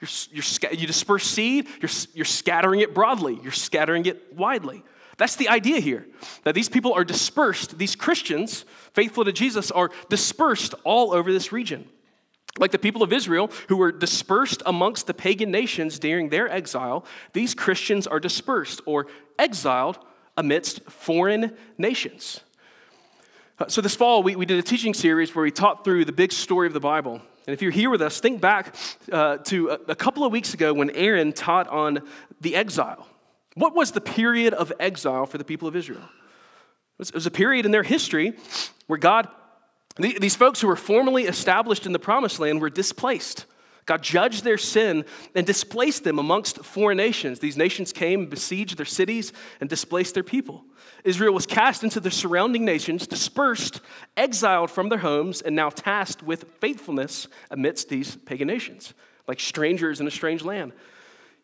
You're, 0.00 0.08
you're, 0.32 0.72
you 0.72 0.86
disperse 0.86 1.24
seed, 1.24 1.66
you're, 1.80 1.90
you're 2.14 2.24
scattering 2.24 2.80
it 2.80 2.94
broadly, 2.94 3.38
you're 3.42 3.52
scattering 3.52 4.06
it 4.06 4.34
widely. 4.34 4.82
That's 5.16 5.36
the 5.36 5.48
idea 5.48 5.80
here 5.80 6.06
that 6.44 6.54
these 6.54 6.68
people 6.68 6.92
are 6.92 7.04
dispersed, 7.04 7.78
these 7.78 7.96
Christians, 7.96 8.64
faithful 8.92 9.24
to 9.24 9.32
Jesus, 9.32 9.70
are 9.70 9.90
dispersed 10.08 10.74
all 10.84 11.12
over 11.12 11.32
this 11.32 11.52
region. 11.52 11.88
Like 12.58 12.70
the 12.70 12.78
people 12.78 13.02
of 13.02 13.12
Israel 13.12 13.50
who 13.68 13.76
were 13.76 13.90
dispersed 13.90 14.62
amongst 14.64 15.06
the 15.06 15.14
pagan 15.14 15.50
nations 15.50 15.98
during 15.98 16.28
their 16.28 16.48
exile, 16.48 17.04
these 17.32 17.54
Christians 17.54 18.06
are 18.06 18.20
dispersed 18.20 18.80
or 18.86 19.06
exiled 19.38 19.98
amidst 20.36 20.82
foreign 20.90 21.56
nations. 21.78 22.40
Uh, 23.58 23.68
so, 23.68 23.80
this 23.80 23.94
fall, 23.94 24.22
we, 24.22 24.34
we 24.34 24.46
did 24.46 24.58
a 24.58 24.62
teaching 24.62 24.94
series 24.94 25.34
where 25.34 25.44
we 25.44 25.50
taught 25.50 25.84
through 25.84 26.04
the 26.04 26.12
big 26.12 26.32
story 26.32 26.66
of 26.66 26.72
the 26.72 26.80
Bible. 26.80 27.20
And 27.46 27.54
if 27.54 27.62
you're 27.62 27.70
here 27.70 27.90
with 27.90 28.02
us, 28.02 28.18
think 28.20 28.40
back 28.40 28.74
uh, 29.12 29.36
to 29.38 29.70
a, 29.70 29.74
a 29.88 29.94
couple 29.94 30.24
of 30.24 30.32
weeks 30.32 30.54
ago 30.54 30.74
when 30.74 30.90
Aaron 30.90 31.32
taught 31.32 31.68
on 31.68 32.00
the 32.40 32.56
exile. 32.56 33.06
What 33.54 33.74
was 33.74 33.92
the 33.92 34.00
period 34.00 34.52
of 34.52 34.72
exile 34.80 35.26
for 35.26 35.38
the 35.38 35.44
people 35.44 35.68
of 35.68 35.76
Israel? 35.76 36.08
It 36.98 37.14
was, 37.14 37.26
a 37.26 37.30
period 37.30 37.66
in 37.66 37.72
their 37.72 37.82
history 37.82 38.34
where 38.86 38.98
God, 38.98 39.28
these 39.98 40.36
folks 40.36 40.60
who 40.60 40.68
were 40.68 40.76
formally 40.76 41.24
established 41.24 41.86
in 41.86 41.92
the 41.92 41.98
promised 41.98 42.38
land, 42.38 42.60
were 42.60 42.70
displaced. 42.70 43.46
God 43.86 44.02
judged 44.02 44.44
their 44.44 44.56
sin 44.56 45.04
and 45.34 45.46
displaced 45.46 46.04
them 46.04 46.18
amongst 46.18 46.64
foreign 46.64 46.96
nations. 46.96 47.40
These 47.40 47.56
nations 47.56 47.92
came, 47.92 48.20
and 48.20 48.30
besieged 48.30 48.78
their 48.78 48.86
cities, 48.86 49.32
and 49.60 49.68
displaced 49.68 50.14
their 50.14 50.22
people. 50.22 50.64
Israel 51.04 51.34
was 51.34 51.46
cast 51.46 51.84
into 51.84 52.00
the 52.00 52.10
surrounding 52.10 52.64
nations, 52.64 53.06
dispersed, 53.06 53.80
exiled 54.16 54.70
from 54.70 54.88
their 54.88 54.98
homes, 54.98 55.42
and 55.42 55.54
now 55.54 55.68
tasked 55.68 56.22
with 56.22 56.46
faithfulness 56.60 57.28
amidst 57.50 57.88
these 57.88 58.16
pagan 58.16 58.48
nations, 58.48 58.94
like 59.28 59.38
strangers 59.38 60.00
in 60.00 60.06
a 60.06 60.10
strange 60.10 60.42
land. 60.42 60.72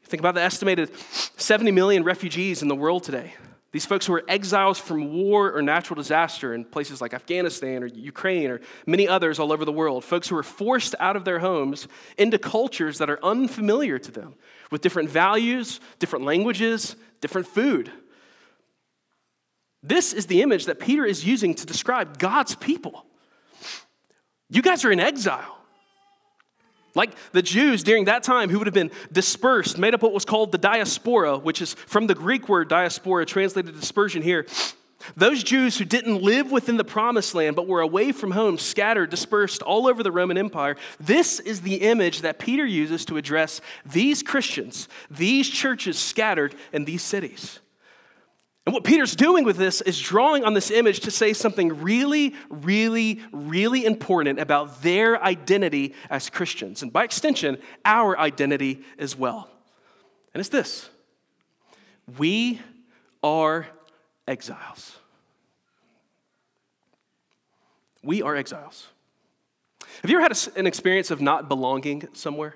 Think 0.04 0.21
about 0.21 0.35
the 0.35 0.42
estimated 0.42 0.90
70 1.37 1.71
million 1.71 2.04
refugees 2.04 2.62
in 2.62 2.69
the 2.69 2.75
world 2.75 3.04
today. 3.04 3.35
These 3.73 3.87
folks 3.87 4.07
who 4.07 4.14
are 4.14 4.25
exiles 4.26 4.80
from 4.80 5.12
war 5.12 5.52
or 5.52 5.62
natural 5.62 5.95
disaster 5.95 6.52
in 6.52 6.64
places 6.64 7.00
like 7.00 7.14
Afghanistan 7.14 7.85
or 7.85 7.87
Ukraine 7.87 8.50
or 8.50 8.61
many 8.85 9.07
others 9.07 9.38
all 9.38 9.52
over 9.52 9.64
the 9.64 9.73
world. 9.73 10.04
Folks 10.04 10.28
who 10.28 10.37
are 10.37 10.42
forced 10.42 10.97
out 10.99 11.14
of 11.14 11.25
their 11.25 11.38
homes 11.38 11.87
into 12.19 12.37
cultures 12.37 12.99
that 12.99 13.09
are 13.09 13.25
unfamiliar 13.25 13.99
to 14.00 14.11
them 14.11 14.35
with 14.73 14.80
different 14.80 15.09
values, 15.09 15.78
different 16.00 16.25
languages, 16.25 16.97
different 17.21 17.47
food. 17.47 17.92
This 19.85 20.12
is 20.12 20.26
the 20.26 20.42
image 20.42 20.66
that 20.66 20.80
Peter 20.80 21.04
is 21.04 21.25
using 21.25 21.54
to 21.54 21.64
describe 21.64 22.19
God's 22.19 22.57
people. 22.57 23.07
You 24.49 24.62
guys 24.62 24.85
are 24.85 24.90
in 24.90 24.99
exile. 24.99 25.60
Like 26.94 27.12
the 27.32 27.42
Jews 27.42 27.82
during 27.82 28.06
that 28.06 28.23
time 28.23 28.50
who 28.50 28.59
would 28.59 28.66
have 28.66 28.75
been 28.75 28.90
dispersed, 29.12 29.78
made 29.78 29.94
up 29.94 30.02
what 30.02 30.12
was 30.12 30.25
called 30.25 30.52
the 30.52 30.59
diaspora, 30.59 31.38
which 31.38 31.62
is 31.62 31.75
from 31.75 32.06
the 32.06 32.14
Greek 32.14 32.49
word 32.49 32.68
diaspora, 32.68 33.25
translated 33.26 33.78
dispersion 33.78 34.23
here. 34.23 34.47
Those 35.16 35.42
Jews 35.42 35.78
who 35.78 35.85
didn't 35.85 36.23
live 36.23 36.52
within 36.52 36.76
the 36.76 36.85
promised 36.85 37.35
land 37.35 37.56
but 37.56 37.66
were 37.66 37.80
away 37.80 38.12
from 38.12 38.32
home, 38.32 38.59
scattered, 38.59 39.11
dispersed 39.11 39.62
all 39.62 39.87
over 39.87 40.02
the 40.02 40.12
Roman 40.12 40.37
Empire, 40.37 40.76
this 40.99 41.40
is 41.40 41.62
the 41.62 41.76
image 41.76 42.20
that 42.20 42.38
Peter 42.38 42.66
uses 42.66 43.04
to 43.06 43.16
address 43.16 43.61
these 43.87 44.23
Christians, 44.23 44.88
these 45.11 45.49
churches 45.49 45.99
scattered 45.99 46.54
in 46.73 46.85
these 46.85 47.02
cities. 47.02 47.61
And 48.67 48.75
what 48.75 48.85
Peter's 48.85 49.17
doing 49.17 49.45
with 49.45 49.57
this 49.57 49.81
is 49.81 49.99
drawing 49.99 50.45
on 50.45 50.55
this 50.55 50.71
image 50.71 51.00
to 51.00 51.11
say 51.11 51.33
something 51.33 51.81
really, 51.81 52.35
really, 52.50 53.21
really 53.33 53.85
important 53.85 54.38
about 54.38 54.83
their 54.83 55.23
identity 55.23 55.95
as 56.11 56.29
Christians, 56.29 56.83
and 56.83 56.93
by 56.93 57.05
extension, 57.05 57.59
our 57.85 58.19
identity 58.19 58.83
as 58.99 59.17
well. 59.17 59.49
And 60.35 60.40
it's 60.40 60.50
this 60.50 60.90
we 62.19 62.61
are 63.23 63.67
exiles. 64.29 64.97
We 68.02 68.23
are 68.23 68.37
exiles. 68.37 68.88
Have 70.02 70.11
you 70.11 70.17
ever 70.19 70.23
had 70.23 70.49
an 70.57 70.67
experience 70.67 71.11
of 71.11 71.21
not 71.21 71.49
belonging 71.49 72.09
somewhere? 72.12 72.55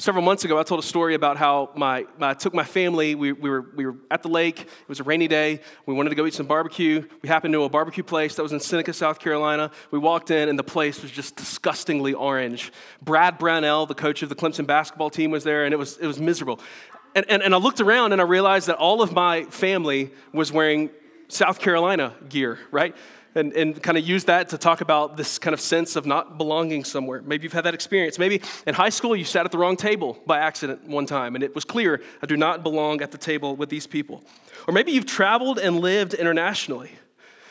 Several 0.00 0.24
months 0.24 0.46
ago, 0.46 0.58
I 0.58 0.62
told 0.62 0.80
a 0.80 0.82
story 0.82 1.14
about 1.14 1.36
how 1.36 1.68
my, 1.74 2.06
my 2.16 2.30
I 2.30 2.32
took 2.32 2.54
my 2.54 2.64
family. 2.64 3.14
We, 3.14 3.32
we, 3.32 3.50
were, 3.50 3.66
we 3.76 3.84
were 3.84 3.96
at 4.10 4.22
the 4.22 4.30
lake. 4.30 4.60
It 4.62 4.88
was 4.88 4.98
a 4.98 5.02
rainy 5.02 5.28
day. 5.28 5.60
We 5.84 5.92
wanted 5.92 6.08
to 6.08 6.16
go 6.16 6.24
eat 6.24 6.32
some 6.32 6.46
barbecue. 6.46 7.06
We 7.20 7.28
happened 7.28 7.52
to 7.52 7.64
a 7.64 7.68
barbecue 7.68 8.02
place 8.02 8.34
that 8.36 8.42
was 8.42 8.54
in 8.54 8.60
Seneca, 8.60 8.94
South 8.94 9.18
Carolina. 9.18 9.70
We 9.90 9.98
walked 9.98 10.30
in, 10.30 10.48
and 10.48 10.58
the 10.58 10.64
place 10.64 11.02
was 11.02 11.10
just 11.10 11.36
disgustingly 11.36 12.14
orange. 12.14 12.72
Brad 13.02 13.36
Brownell, 13.36 13.84
the 13.84 13.94
coach 13.94 14.22
of 14.22 14.30
the 14.30 14.34
Clemson 14.34 14.66
basketball 14.66 15.10
team, 15.10 15.30
was 15.30 15.44
there, 15.44 15.66
and 15.66 15.74
it 15.74 15.76
was, 15.76 15.98
it 15.98 16.06
was 16.06 16.18
miserable. 16.18 16.60
And, 17.14 17.26
and, 17.28 17.42
and 17.42 17.54
I 17.54 17.58
looked 17.58 17.82
around 17.82 18.12
and 18.12 18.22
I 18.22 18.24
realized 18.24 18.68
that 18.68 18.76
all 18.76 19.02
of 19.02 19.12
my 19.12 19.44
family 19.44 20.12
was 20.32 20.50
wearing 20.50 20.88
South 21.28 21.58
Carolina 21.58 22.14
gear, 22.26 22.58
right? 22.70 22.96
And, 23.34 23.52
and 23.52 23.82
kind 23.82 23.96
of 23.96 24.06
use 24.06 24.24
that 24.24 24.48
to 24.50 24.58
talk 24.58 24.80
about 24.80 25.16
this 25.16 25.38
kind 25.38 25.54
of 25.54 25.60
sense 25.60 25.96
of 25.96 26.06
not 26.06 26.38
belonging 26.38 26.84
somewhere. 26.84 27.22
Maybe 27.22 27.44
you've 27.44 27.52
had 27.52 27.64
that 27.64 27.74
experience. 27.74 28.18
Maybe 28.18 28.42
in 28.66 28.74
high 28.74 28.88
school 28.88 29.14
you 29.14 29.24
sat 29.24 29.44
at 29.44 29.52
the 29.52 29.58
wrong 29.58 29.76
table 29.76 30.18
by 30.26 30.38
accident 30.38 30.86
one 30.86 31.06
time 31.06 31.34
and 31.34 31.44
it 31.44 31.54
was 31.54 31.64
clear 31.64 32.02
I 32.22 32.26
do 32.26 32.36
not 32.36 32.62
belong 32.62 33.02
at 33.02 33.12
the 33.12 33.18
table 33.18 33.56
with 33.56 33.68
these 33.68 33.86
people. 33.86 34.24
Or 34.66 34.74
maybe 34.74 34.92
you've 34.92 35.06
traveled 35.06 35.58
and 35.58 35.80
lived 35.80 36.14
internationally. 36.14 36.90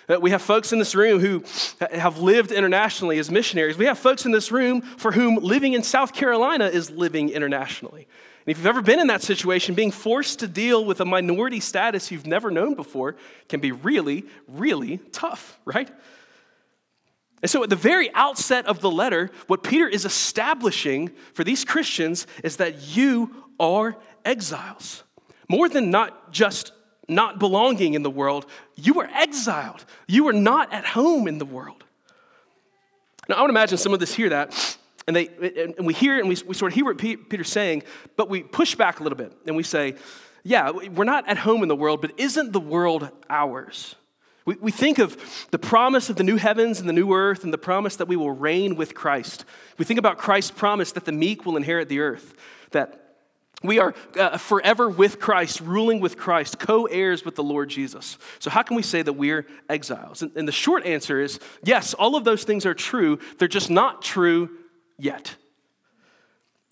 Uh, 0.10 0.20
we 0.20 0.32
have 0.32 0.42
folks 0.42 0.74
in 0.74 0.80
this 0.80 0.96
room 0.96 1.20
who 1.20 1.44
have 1.92 2.18
lived 2.18 2.52
internationally 2.52 3.20
as 3.20 3.30
missionaries. 3.30 3.78
We 3.78 3.86
have 3.86 4.00
folks 4.00 4.26
in 4.26 4.32
this 4.32 4.52
room 4.52 4.82
for 4.82 5.12
whom 5.12 5.36
living 5.36 5.74
in 5.74 5.84
South 5.84 6.14
Carolina 6.14 6.66
is 6.66 6.90
living 6.90 7.30
internationally. 7.30 8.08
And 8.46 8.52
if 8.52 8.58
you've 8.58 8.68
ever 8.68 8.82
been 8.82 9.00
in 9.00 9.08
that 9.08 9.22
situation, 9.22 9.76
being 9.76 9.92
forced 9.92 10.40
to 10.40 10.48
deal 10.48 10.86
with 10.86 11.02
a 11.02 11.06
minority 11.06 11.60
status 11.60 12.12
you've 12.12 12.26
never 12.26 12.50
known 12.50 12.74
before 12.74 13.16
can 13.48 13.60
be 13.60 13.72
really, 13.72 14.26
really 14.48 14.98
tough, 15.12 15.60
right? 15.66 15.90
And 17.42 17.50
so, 17.50 17.64
at 17.64 17.70
the 17.70 17.76
very 17.76 18.14
outset 18.14 18.66
of 18.66 18.82
the 18.82 18.92
letter, 18.92 19.30
what 19.48 19.64
Peter 19.64 19.88
is 19.88 20.06
establishing 20.06 21.12
for 21.34 21.44
these 21.44 21.64
Christians 21.64 22.28
is 22.44 22.58
that 22.58 22.96
you 22.96 23.46
are 23.60 23.96
exiles. 24.26 25.04
More 25.48 25.70
than 25.70 25.90
not 25.90 26.32
just 26.32 26.74
not 27.08 27.40
belonging 27.40 27.94
in 27.94 28.04
the 28.04 28.10
world, 28.10 28.46
you 28.76 29.00
are 29.00 29.10
exiled. 29.14 29.84
You 30.08 30.28
are 30.28 30.34
not 30.34 30.72
at 30.74 30.86
home 30.86 31.28
in 31.28 31.40
the 31.40 31.46
world. 31.46 31.84
Now, 33.28 33.36
I 33.36 33.42
would 33.42 33.50
imagine 33.50 33.78
some 33.78 33.94
of 33.94 34.02
us 34.02 34.14
hear 34.14 34.30
that 34.30 34.78
and, 35.10 35.16
they, 35.16 35.74
and 35.80 35.88
we 35.88 35.94
hear 35.96 36.20
and 36.20 36.30
we, 36.30 36.38
we 36.46 36.54
sort 36.54 36.72
of 36.72 36.76
hear 36.76 36.86
what 36.86 37.00
Peter's 37.00 37.50
saying, 37.50 37.82
but 38.16 38.30
we 38.30 38.44
push 38.44 38.76
back 38.76 39.00
a 39.00 39.04
little 39.04 39.18
bit 39.18 39.36
and 39.48 39.56
we 39.56 39.64
say, 39.64 39.96
yeah, 40.44 40.70
we're 40.70 41.04
not 41.04 41.28
at 41.28 41.40
home 41.40 41.64
in 41.64 41.68
the 41.68 41.76
world, 41.76 42.00
but 42.00 42.12
isn't 42.18 42.54
the 42.54 42.60
world 42.60 43.10
ours? 43.28 43.96
We, 44.46 44.56
we 44.62 44.72
think 44.72 45.00
of 45.00 45.18
the 45.50 45.58
promise 45.58 46.12
of 46.12 46.16
the 46.16 46.24
new 46.24 46.38
heavens 46.38 46.80
and 46.80 46.88
the 46.88 46.94
new 46.94 47.12
earth 47.12 47.44
and 47.44 47.52
the 47.52 47.58
promise 47.58 47.96
that 47.96 48.08
we 48.08 48.18
will 48.18 48.30
reign 48.30 48.76
with 48.76 48.94
Christ. 48.94 49.46
We 49.80 49.86
think 49.86 49.98
about 49.98 50.20
Christ's 50.20 50.52
promise 50.52 50.92
that 50.92 51.06
the 51.06 51.12
meek 51.12 51.44
will 51.44 51.58
inherit 51.58 51.90
the 51.90 52.02
earth, 52.02 52.36
that 52.70 53.16
we 53.64 53.80
are 53.80 53.96
uh, 54.16 54.38
forever 54.38 54.90
with 54.90 55.20
Christ, 55.20 55.60
ruling 55.60 56.00
with 56.00 56.18
Christ, 56.18 56.60
co 56.60 56.86
heirs 56.86 57.26
with 57.26 57.34
the 57.34 57.44
Lord 57.44 57.70
Jesus. 57.70 58.20
So, 58.38 58.52
how 58.52 58.62
can 58.62 58.76
we 58.76 58.84
say 58.84 59.02
that 59.02 59.14
we're 59.14 59.48
exiles? 59.68 60.22
And, 60.22 60.32
and 60.36 60.48
the 60.48 60.52
short 60.52 60.86
answer 60.86 61.20
is 61.20 61.40
yes, 61.64 61.96
all 61.96 62.16
of 62.16 62.26
those 62.26 62.44
things 62.44 62.68
are 62.68 62.76
true. 62.76 63.18
They're 63.40 63.48
just 63.48 63.72
not 63.72 64.04
true 64.04 64.52
yet. 65.00 65.36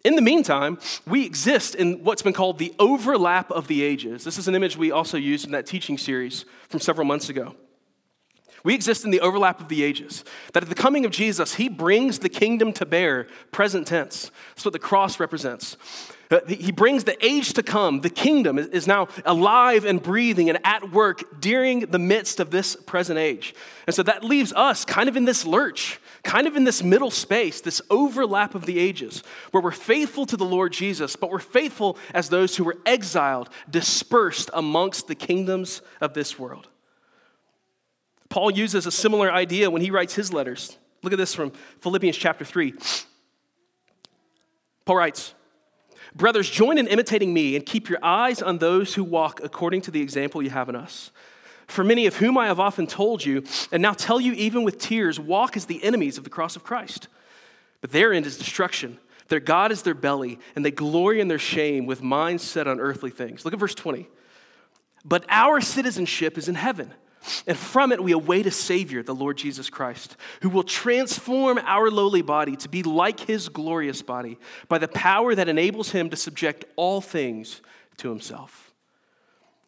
In 0.03 0.15
the 0.15 0.21
meantime, 0.21 0.77
we 1.05 1.25
exist 1.25 1.75
in 1.75 2.03
what's 2.03 2.21
been 2.21 2.33
called 2.33 2.59
the 2.59 2.73
overlap 2.79 3.51
of 3.51 3.67
the 3.67 3.83
ages. 3.83 4.23
This 4.23 4.37
is 4.37 4.47
an 4.47 4.55
image 4.55 4.77
we 4.77 4.91
also 4.91 5.17
used 5.17 5.45
in 5.45 5.51
that 5.51 5.65
teaching 5.65 5.97
series 5.97 6.45
from 6.69 6.79
several 6.79 7.05
months 7.05 7.29
ago. 7.29 7.55
We 8.63 8.73
exist 8.73 9.05
in 9.05 9.11
the 9.11 9.21
overlap 9.21 9.59
of 9.59 9.69
the 9.69 9.83
ages. 9.83 10.23
That 10.53 10.63
at 10.63 10.69
the 10.69 10.75
coming 10.75 11.05
of 11.05 11.11
Jesus, 11.11 11.55
he 11.55 11.69
brings 11.69 12.19
the 12.19 12.29
kingdom 12.29 12.73
to 12.73 12.85
bear, 12.85 13.27
present 13.51 13.87
tense. 13.87 14.31
That's 14.55 14.65
what 14.65 14.73
the 14.73 14.79
cross 14.79 15.19
represents. 15.19 15.77
Uh, 16.29 16.39
he 16.47 16.71
brings 16.71 17.05
the 17.05 17.25
age 17.25 17.53
to 17.53 17.63
come. 17.63 18.01
The 18.01 18.09
kingdom 18.09 18.57
is 18.57 18.87
now 18.87 19.07
alive 19.25 19.85
and 19.85 20.01
breathing 20.01 20.49
and 20.49 20.59
at 20.63 20.91
work 20.91 21.39
during 21.39 21.81
the 21.81 21.99
midst 21.99 22.39
of 22.39 22.51
this 22.51 22.75
present 22.75 23.17
age. 23.17 23.55
And 23.85 23.95
so 23.95 24.03
that 24.03 24.23
leaves 24.23 24.51
us 24.53 24.83
kind 24.83 25.07
of 25.07 25.15
in 25.15 25.25
this 25.25 25.45
lurch 25.45 25.99
kind 26.27 26.45
of 26.45 26.57
in 26.57 26.65
this 26.65 26.83
middle 26.83 27.09
space, 27.09 27.61
this 27.61 27.81
overlap 27.89 28.53
of 28.53 28.65
the 28.65 28.77
ages, 28.77 29.23
where 29.51 29.63
we're 29.63 29.71
faithful 29.71 30.25
to 30.25 30.35
the 30.35 30.45
Lord 30.45 30.73
Jesus, 30.73 31.15
but 31.15 31.31
we're 31.31 31.39
faithful 31.39 31.97
as 32.13 32.27
those 32.27 32.57
who 32.57 32.65
were 32.65 32.77
exiled, 32.85 33.49
dispersed 33.69 34.49
amongst 34.53 35.07
the 35.07 35.15
kingdoms 35.15 35.81
of 36.01 36.13
this 36.13 36.37
world. 36.37 36.67
Paul 38.29 38.51
uses 38.51 38.85
a 38.85 38.91
similar 38.91 39.31
idea 39.31 39.71
when 39.71 39.81
he 39.81 39.89
writes 39.89 40.15
his 40.15 40.33
letters. 40.33 40.77
Look 41.01 41.13
at 41.13 41.19
this 41.19 41.33
from 41.33 41.53
Philippians 41.79 42.17
chapter 42.17 42.43
3. 42.43 42.73
Paul 44.83 44.97
writes, 44.97 45.33
Brothers, 46.17 46.49
join 46.49 46.79
in 46.79 46.87
imitating 46.87 47.31
me 47.31 47.55
and 47.55 47.63
keep 47.63 47.89
your 47.89 47.99
eyes 48.03 48.41
on 48.41 48.57
those 48.57 48.95
who 48.95 49.03
walk 49.03 49.39
according 49.43 49.81
to 49.81 49.91
the 49.91 50.01
example 50.01 50.41
you 50.41 50.49
have 50.49 50.67
in 50.67 50.75
us. 50.75 51.11
For 51.67 51.83
many 51.83 52.07
of 52.07 52.15
whom 52.15 52.37
I 52.39 52.47
have 52.47 52.59
often 52.59 52.87
told 52.87 53.23
you, 53.23 53.43
and 53.71 53.83
now 53.83 53.93
tell 53.93 54.19
you 54.19 54.33
even 54.33 54.63
with 54.63 54.79
tears, 54.79 55.19
walk 55.19 55.55
as 55.55 55.65
the 55.65 55.83
enemies 55.83 56.17
of 56.17 56.23
the 56.23 56.29
cross 56.31 56.55
of 56.55 56.63
Christ. 56.63 57.07
But 57.81 57.91
their 57.91 58.13
end 58.13 58.25
is 58.25 58.37
destruction. 58.37 58.97
Their 59.27 59.39
God 59.39 59.71
is 59.71 59.83
their 59.83 59.93
belly, 59.93 60.39
and 60.55 60.65
they 60.65 60.71
glory 60.71 61.19
in 61.19 61.27
their 61.27 61.37
shame 61.37 61.85
with 61.85 62.01
minds 62.01 62.43
set 62.43 62.67
on 62.67 62.79
earthly 62.79 63.11
things. 63.11 63.45
Look 63.45 63.53
at 63.53 63.59
verse 63.59 63.75
20. 63.75 64.07
But 65.05 65.23
our 65.29 65.61
citizenship 65.61 66.35
is 66.37 66.49
in 66.49 66.55
heaven, 66.55 66.93
and 67.45 67.57
from 67.57 67.91
it 67.91 68.03
we 68.03 68.11
await 68.11 68.45
a 68.45 68.51
Savior, 68.51 69.03
the 69.03 69.15
Lord 69.15 69.37
Jesus 69.37 69.69
Christ, 69.69 70.17
who 70.41 70.49
will 70.49 70.63
transform 70.63 71.59
our 71.63 71.89
lowly 71.89 72.21
body 72.21 72.55
to 72.57 72.69
be 72.69 72.83
like 72.83 73.21
his 73.21 73.49
glorious 73.49 74.01
body 74.01 74.37
by 74.67 74.77
the 74.77 74.87
power 74.87 75.35
that 75.35 75.49
enables 75.49 75.91
him 75.91 76.09
to 76.09 76.15
subject 76.15 76.65
all 76.75 77.01
things 77.01 77.61
to 77.97 78.09
himself. 78.09 78.73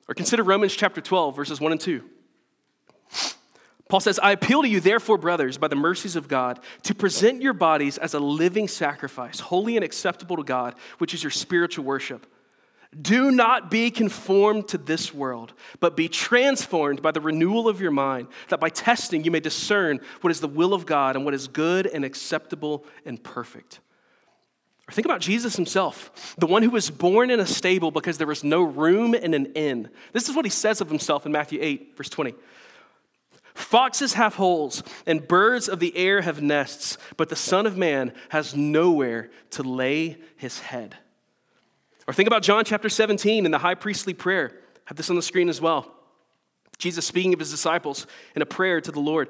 Or 0.08 0.16
consider 0.16 0.44
Romans 0.44 0.76
chapter 0.76 1.02
12, 1.02 1.36
verses 1.36 1.62
1 1.62 1.72
and 1.72 1.82
2. 1.82 2.04
Paul 3.90 4.00
says, 4.00 4.20
I 4.20 4.32
appeal 4.32 4.62
to 4.62 4.68
you, 4.68 4.80
therefore, 4.80 5.18
brothers, 5.18 5.58
by 5.58 5.68
the 5.68 5.76
mercies 5.76 6.16
of 6.16 6.28
God, 6.28 6.60
to 6.84 6.94
present 6.94 7.42
your 7.42 7.54
bodies 7.54 7.98
as 7.98 8.14
a 8.14 8.20
living 8.20 8.68
sacrifice, 8.68 9.40
holy 9.40 9.76
and 9.76 9.84
acceptable 9.84 10.38
to 10.38 10.44
God, 10.44 10.76
which 11.00 11.16
is 11.16 11.24
your 11.24 11.32
spiritual 11.32 11.86
worship. 11.86 12.28
Do 13.00 13.30
not 13.30 13.70
be 13.70 13.92
conformed 13.92 14.68
to 14.70 14.78
this 14.80 15.14
world, 15.14 15.54
but 15.80 15.96
be 15.96 16.08
transformed 16.08 17.04
by 17.04 17.12
the 17.12 17.22
renewal 17.22 17.70
of 17.70 17.80
your 17.80 17.92
mind, 17.92 18.30
that 18.48 18.60
by 18.60 18.70
testing 18.70 19.24
you 19.24 19.30
may 19.30 19.40
discern 19.40 20.00
what 20.22 20.32
is 20.32 20.40
the 20.40 20.48
will 20.48 20.74
of 20.74 20.88
God 20.88 21.16
and 21.16 21.24
what 21.24 21.36
is 21.36 21.48
good 21.48 21.86
and 21.86 22.04
acceptable 22.04 22.86
and 23.06 23.24
perfect. 23.24 23.80
Or 24.88 24.92
think 24.92 25.06
about 25.06 25.22
Jesus 25.22 25.56
himself, 25.56 26.36
the 26.40 26.48
one 26.48 26.64
who 26.64 26.72
was 26.72 26.90
born 26.90 27.30
in 27.30 27.40
a 27.40 27.46
stable 27.46 27.92
because 27.92 28.18
there 28.18 28.26
was 28.26 28.44
no 28.44 28.64
room 28.64 29.14
in 29.14 29.36
an 29.36 29.46
inn. 29.54 29.90
This 30.14 30.28
is 30.28 30.36
what 30.36 30.46
he 30.46 30.50
says 30.50 30.82
of 30.82 30.90
himself 30.90 31.28
in 31.28 31.32
Matthew 31.32 31.60
8, 31.62 31.96
verse 31.96 32.10
20. 32.10 32.34
Foxes 33.54 34.14
have 34.14 34.34
holes, 34.34 34.82
and 35.06 35.28
birds 35.28 35.70
of 35.70 35.80
the 35.80 35.96
air 35.96 36.22
have 36.22 36.42
nests, 36.42 36.98
but 37.18 37.30
the 37.30 37.36
Son 37.36 37.68
of 37.68 37.78
Man 37.78 38.14
has 38.30 38.56
nowhere 38.56 39.30
to 39.52 39.62
lay 39.62 40.18
his 40.38 40.60
head. 40.60 40.96
Or 42.10 42.14
think 42.14 42.26
about 42.26 42.42
John 42.42 42.66
chapter 42.66 42.90
17 42.90 43.46
and 43.46 43.54
the 43.54 43.60
high 43.60 43.76
priestly 43.76 44.16
prayer. 44.16 44.52
have 44.86 44.98
this 44.98 45.12
on 45.12 45.16
the 45.16 45.22
screen 45.22 45.48
as 45.48 45.62
well. 45.62 45.94
Jesus 46.80 47.06
speaking 47.06 47.34
of 47.34 47.40
his 47.40 47.52
disciples 47.52 48.08
in 48.36 48.42
a 48.42 48.48
prayer 48.48 48.82
to 48.82 48.92
the 48.92 49.00
Lord. 49.00 49.30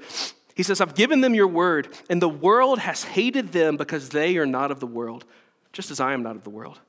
He 0.56 0.64
says, 0.64 0.80
I've 0.80 0.96
given 0.96 1.20
them 1.20 1.36
your 1.36 1.50
word, 1.50 1.90
and 2.10 2.22
the 2.22 2.30
world 2.30 2.80
has 2.80 3.04
hated 3.04 3.52
them 3.52 3.76
because 3.76 4.08
they 4.08 4.38
are 4.38 4.46
not 4.46 4.72
of 4.72 4.80
the 4.80 4.88
world, 4.88 5.26
just 5.74 5.92
as 5.92 6.00
I 6.00 6.14
am 6.14 6.24
not 6.24 6.38
of 6.38 6.46
the 6.46 6.52
world. 6.52 6.80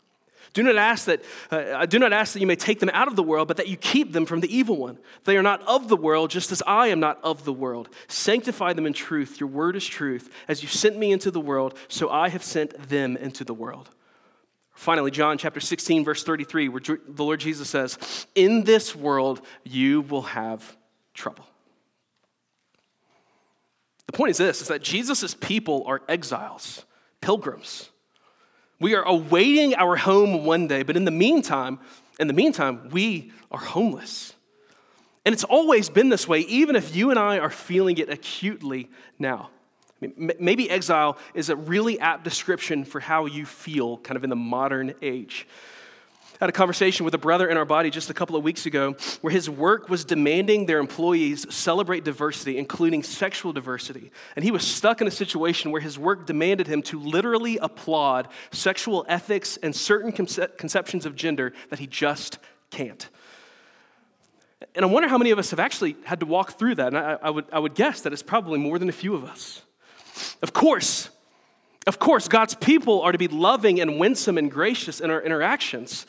Do 0.52 0.62
not 0.62 0.76
ask 0.76 1.06
that 1.06 1.24
uh, 1.50 1.74
I 1.76 1.86
do 1.86 1.98
not 1.98 2.12
ask 2.12 2.34
that 2.34 2.40
you 2.40 2.46
may 2.46 2.54
take 2.54 2.78
them 2.78 2.90
out 2.92 3.08
of 3.08 3.16
the 3.16 3.24
world, 3.24 3.48
but 3.48 3.56
that 3.56 3.66
you 3.66 3.76
keep 3.76 4.12
them 4.12 4.26
from 4.26 4.38
the 4.38 4.56
evil 4.56 4.76
one. 4.76 4.96
They 5.24 5.36
are 5.36 5.42
not 5.42 5.60
of 5.66 5.88
the 5.88 5.96
world, 5.96 6.30
just 6.30 6.52
as 6.52 6.62
I 6.68 6.86
am 6.86 7.00
not 7.00 7.18
of 7.24 7.44
the 7.44 7.52
world. 7.52 7.88
Sanctify 8.06 8.74
them 8.74 8.86
in 8.86 8.92
truth. 8.92 9.40
Your 9.40 9.48
word 9.48 9.74
is 9.74 9.84
truth. 9.84 10.32
As 10.46 10.62
you 10.62 10.68
sent 10.68 10.96
me 10.96 11.10
into 11.10 11.32
the 11.32 11.40
world, 11.40 11.76
so 11.88 12.10
I 12.10 12.28
have 12.28 12.44
sent 12.44 12.88
them 12.88 13.16
into 13.16 13.42
the 13.42 13.54
world. 13.54 13.90
Finally, 14.72 15.10
John 15.10 15.36
chapter 15.36 15.60
16, 15.60 16.04
verse 16.04 16.24
33, 16.24 16.68
where 16.68 16.80
the 16.80 17.22
Lord 17.22 17.40
Jesus 17.40 17.68
says, 17.68 18.26
In 18.34 18.64
this 18.64 18.96
world 18.96 19.42
you 19.64 20.02
will 20.02 20.22
have 20.22 20.76
trouble. 21.12 21.44
The 24.06 24.12
point 24.12 24.30
is 24.30 24.38
this 24.38 24.60
is 24.60 24.68
that 24.68 24.82
Jesus' 24.82 25.34
people 25.34 25.84
are 25.86 26.02
exiles, 26.08 26.84
pilgrims. 27.20 27.90
We 28.80 28.94
are 28.94 29.02
awaiting 29.02 29.74
our 29.74 29.96
home 29.96 30.44
one 30.44 30.66
day, 30.66 30.82
but 30.82 30.96
in 30.96 31.04
the 31.04 31.10
meantime, 31.10 31.78
in 32.18 32.26
the 32.26 32.32
meantime, 32.32 32.88
we 32.90 33.32
are 33.50 33.60
homeless. 33.60 34.34
And 35.24 35.32
it's 35.32 35.44
always 35.44 35.90
been 35.90 36.08
this 36.08 36.26
way, 36.26 36.40
even 36.40 36.76
if 36.76 36.96
you 36.96 37.10
and 37.10 37.18
I 37.18 37.38
are 37.38 37.50
feeling 37.50 37.98
it 37.98 38.08
acutely 38.08 38.88
now. 39.18 39.50
Maybe 40.00 40.70
exile 40.70 41.18
is 41.34 41.50
a 41.50 41.56
really 41.56 42.00
apt 42.00 42.24
description 42.24 42.84
for 42.84 43.00
how 43.00 43.26
you 43.26 43.44
feel 43.44 43.98
kind 43.98 44.16
of 44.16 44.24
in 44.24 44.30
the 44.30 44.36
modern 44.36 44.94
age. 45.02 45.46
I 46.40 46.44
had 46.46 46.50
a 46.50 46.52
conversation 46.52 47.04
with 47.04 47.12
a 47.12 47.18
brother 47.18 47.50
in 47.50 47.58
our 47.58 47.66
body 47.66 47.90
just 47.90 48.08
a 48.08 48.14
couple 48.14 48.34
of 48.34 48.42
weeks 48.42 48.64
ago 48.64 48.96
where 49.20 49.30
his 49.30 49.50
work 49.50 49.90
was 49.90 50.06
demanding 50.06 50.64
their 50.64 50.78
employees 50.78 51.44
celebrate 51.54 52.02
diversity, 52.02 52.56
including 52.56 53.02
sexual 53.02 53.52
diversity. 53.52 54.10
And 54.36 54.42
he 54.42 54.50
was 54.50 54.66
stuck 54.66 55.02
in 55.02 55.06
a 55.06 55.10
situation 55.10 55.70
where 55.70 55.82
his 55.82 55.98
work 55.98 56.24
demanded 56.24 56.66
him 56.66 56.80
to 56.84 56.98
literally 56.98 57.58
applaud 57.58 58.28
sexual 58.52 59.04
ethics 59.06 59.58
and 59.58 59.76
certain 59.76 60.12
conce- 60.12 60.56
conceptions 60.56 61.04
of 61.04 61.14
gender 61.14 61.52
that 61.68 61.78
he 61.78 61.86
just 61.86 62.38
can't. 62.70 63.06
And 64.74 64.82
I 64.82 64.88
wonder 64.88 65.10
how 65.10 65.18
many 65.18 65.32
of 65.32 65.38
us 65.38 65.50
have 65.50 65.60
actually 65.60 65.96
had 66.04 66.20
to 66.20 66.26
walk 66.26 66.58
through 66.58 66.76
that. 66.76 66.86
And 66.88 66.96
I, 66.96 67.18
I, 67.22 67.28
would, 67.28 67.44
I 67.52 67.58
would 67.58 67.74
guess 67.74 68.00
that 68.00 68.14
it's 68.14 68.22
probably 68.22 68.58
more 68.58 68.78
than 68.78 68.88
a 68.88 68.92
few 68.92 69.14
of 69.14 69.24
us. 69.24 69.60
Of 70.42 70.52
course, 70.52 71.10
of 71.86 71.98
course, 71.98 72.28
God's 72.28 72.54
people 72.54 73.02
are 73.02 73.12
to 73.12 73.18
be 73.18 73.28
loving 73.28 73.80
and 73.80 73.98
winsome 73.98 74.38
and 74.38 74.50
gracious 74.50 75.00
in 75.00 75.10
our 75.10 75.22
interactions. 75.22 76.06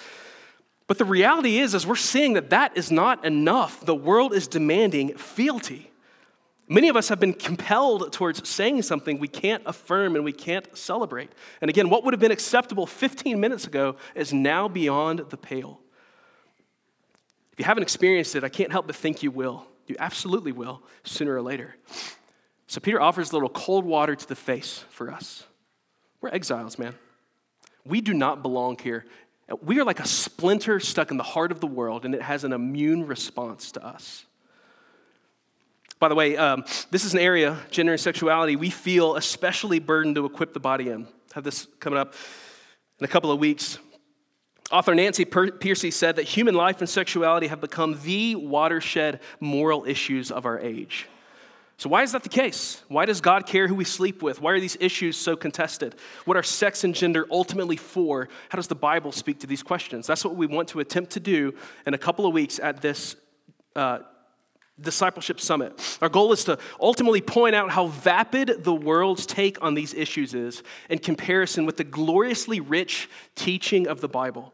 But 0.88 0.98
the 0.98 1.06
reality 1.06 1.60
is, 1.60 1.74
is 1.74 1.88
we're 1.88 1.96
seeing 1.96 2.34
that 2.34 2.50
that 2.50 2.78
is 2.78 2.92
not 2.92 3.24
enough. 3.24 3.86
The 3.86 3.96
world 3.96 4.34
is 4.34 4.48
demanding 4.48 5.16
fealty. 5.16 5.92
Many 6.68 6.90
of 6.90 6.96
us 6.96 7.10
have 7.10 7.20
been 7.20 7.34
compelled 7.34 8.14
towards 8.14 8.48
saying 8.48 8.82
something 8.82 9.18
we 9.20 9.28
can't 9.28 9.64
affirm 9.66 10.16
and 10.16 10.24
we 10.24 10.32
can't 10.32 10.78
celebrate. 10.78 11.32
And 11.62 11.70
again, 11.70 11.90
what 11.90 12.04
would 12.04 12.14
have 12.14 12.22
been 12.22 12.32
acceptable 12.32 12.86
15 12.86 13.40
minutes 13.40 13.68
ago 13.68 13.96
is 14.16 14.34
now 14.34 14.68
beyond 14.68 15.20
the 15.30 15.38
pale. 15.38 15.80
If 17.54 17.60
you 17.60 17.66
haven't 17.66 17.84
experienced 17.84 18.36
it, 18.36 18.44
I 18.44 18.50
can't 18.50 18.72
help 18.72 18.88
but 18.88 18.96
think 18.96 19.24
you 19.24 19.32
will. 19.32 19.66
You 19.88 19.96
absolutely 20.00 20.52
will, 20.52 20.82
sooner 21.04 21.36
or 21.36 21.42
later. 21.42 21.76
So 22.72 22.80
Peter 22.80 23.02
offers 23.02 23.32
a 23.32 23.34
little 23.34 23.50
cold 23.50 23.84
water 23.84 24.16
to 24.16 24.28
the 24.30 24.34
face 24.34 24.86
for 24.92 25.12
us. 25.12 25.44
We're 26.22 26.30
exiles, 26.30 26.80
man. 26.80 26.96
We 27.84 28.00
do 28.00 28.14
not 28.14 28.42
belong 28.42 28.78
here. 28.78 29.04
We 29.62 29.78
are 29.82 29.84
like 29.84 30.00
a 30.00 30.08
splinter 30.08 30.80
stuck 30.80 31.12
in 31.12 31.18
the 31.18 31.24
heart 31.24 31.52
of 31.52 31.60
the 31.60 31.68
world, 31.68 32.06
and 32.06 32.16
it 32.16 32.22
has 32.22 32.46
an 32.46 32.54
immune 32.54 33.06
response 33.06 33.74
to 33.74 33.86
us. 33.86 34.24
By 36.00 36.08
the 36.08 36.16
way, 36.16 36.38
um, 36.38 36.64
this 36.92 37.04
is 37.04 37.14
an 37.14 37.20
area, 37.20 37.58
gender 37.72 37.92
and 37.92 38.00
sexuality, 38.00 38.56
we 38.56 38.70
feel 38.70 39.18
especially 39.18 39.80
burdened 39.80 40.16
to 40.16 40.24
equip 40.24 40.54
the 40.54 40.62
body 40.62 40.88
in. 40.88 41.10
Have 41.34 41.44
this 41.44 41.68
coming 41.82 42.00
up 42.00 42.14
in 43.00 43.04
a 43.04 43.10
couple 43.10 43.34
of 43.34 43.40
weeks. 43.40 43.80
Author 44.72 44.96
Nancy 44.96 45.26
Pearcey 45.26 45.92
said 45.92 46.16
that 46.16 46.24
human 46.24 46.56
life 46.56 46.80
and 46.80 46.88
sexuality 46.88 47.48
have 47.48 47.60
become 47.60 48.00
the 48.04 48.36
watershed 48.36 49.20
moral 49.42 49.84
issues 49.86 50.32
of 50.32 50.46
our 50.46 50.58
age. 50.58 51.10
So, 51.82 51.90
why 51.90 52.04
is 52.04 52.12
that 52.12 52.22
the 52.22 52.30
case? 52.30 52.84
Why 52.90 53.06
does 53.06 53.22
God 53.22 53.48
care 53.48 53.68
who 53.68 53.74
we 53.74 53.86
sleep 53.86 54.22
with? 54.22 54.40
Why 54.40 54.52
are 54.52 54.60
these 54.60 54.78
issues 54.80 55.18
so 55.18 55.36
contested? 55.36 55.96
What 56.26 56.38
are 56.38 56.44
sex 56.44 56.84
and 56.84 56.94
gender 56.94 57.26
ultimately 57.32 57.76
for? 57.76 58.30
How 58.50 58.58
does 58.58 58.68
the 58.68 58.76
Bible 58.76 59.12
speak 59.12 59.40
to 59.40 59.48
these 59.48 59.64
questions? 59.64 60.06
That's 60.06 60.24
what 60.24 60.36
we 60.36 60.46
want 60.46 60.68
to 60.68 60.80
attempt 60.80 61.10
to 61.14 61.20
do 61.20 61.56
in 61.88 61.96
a 61.96 61.98
couple 61.98 62.28
of 62.28 62.34
weeks 62.34 62.60
at 62.60 62.84
this 62.84 63.16
uh, 63.76 63.98
discipleship 64.80 65.42
summit. 65.42 65.98
Our 66.04 66.10
goal 66.10 66.32
is 66.34 66.44
to 66.44 66.60
ultimately 66.80 67.20
point 67.20 67.56
out 67.56 67.72
how 67.72 67.88
vapid 67.88 68.64
the 68.64 68.76
world's 68.76 69.26
take 69.26 69.58
on 69.64 69.74
these 69.74 69.96
issues 69.96 70.36
is 70.36 70.62
in 70.88 71.00
comparison 71.00 71.66
with 71.66 71.78
the 71.78 71.84
gloriously 71.84 72.60
rich 72.60 73.10
teaching 73.34 73.88
of 73.88 74.02
the 74.02 74.08
Bible. 74.08 74.54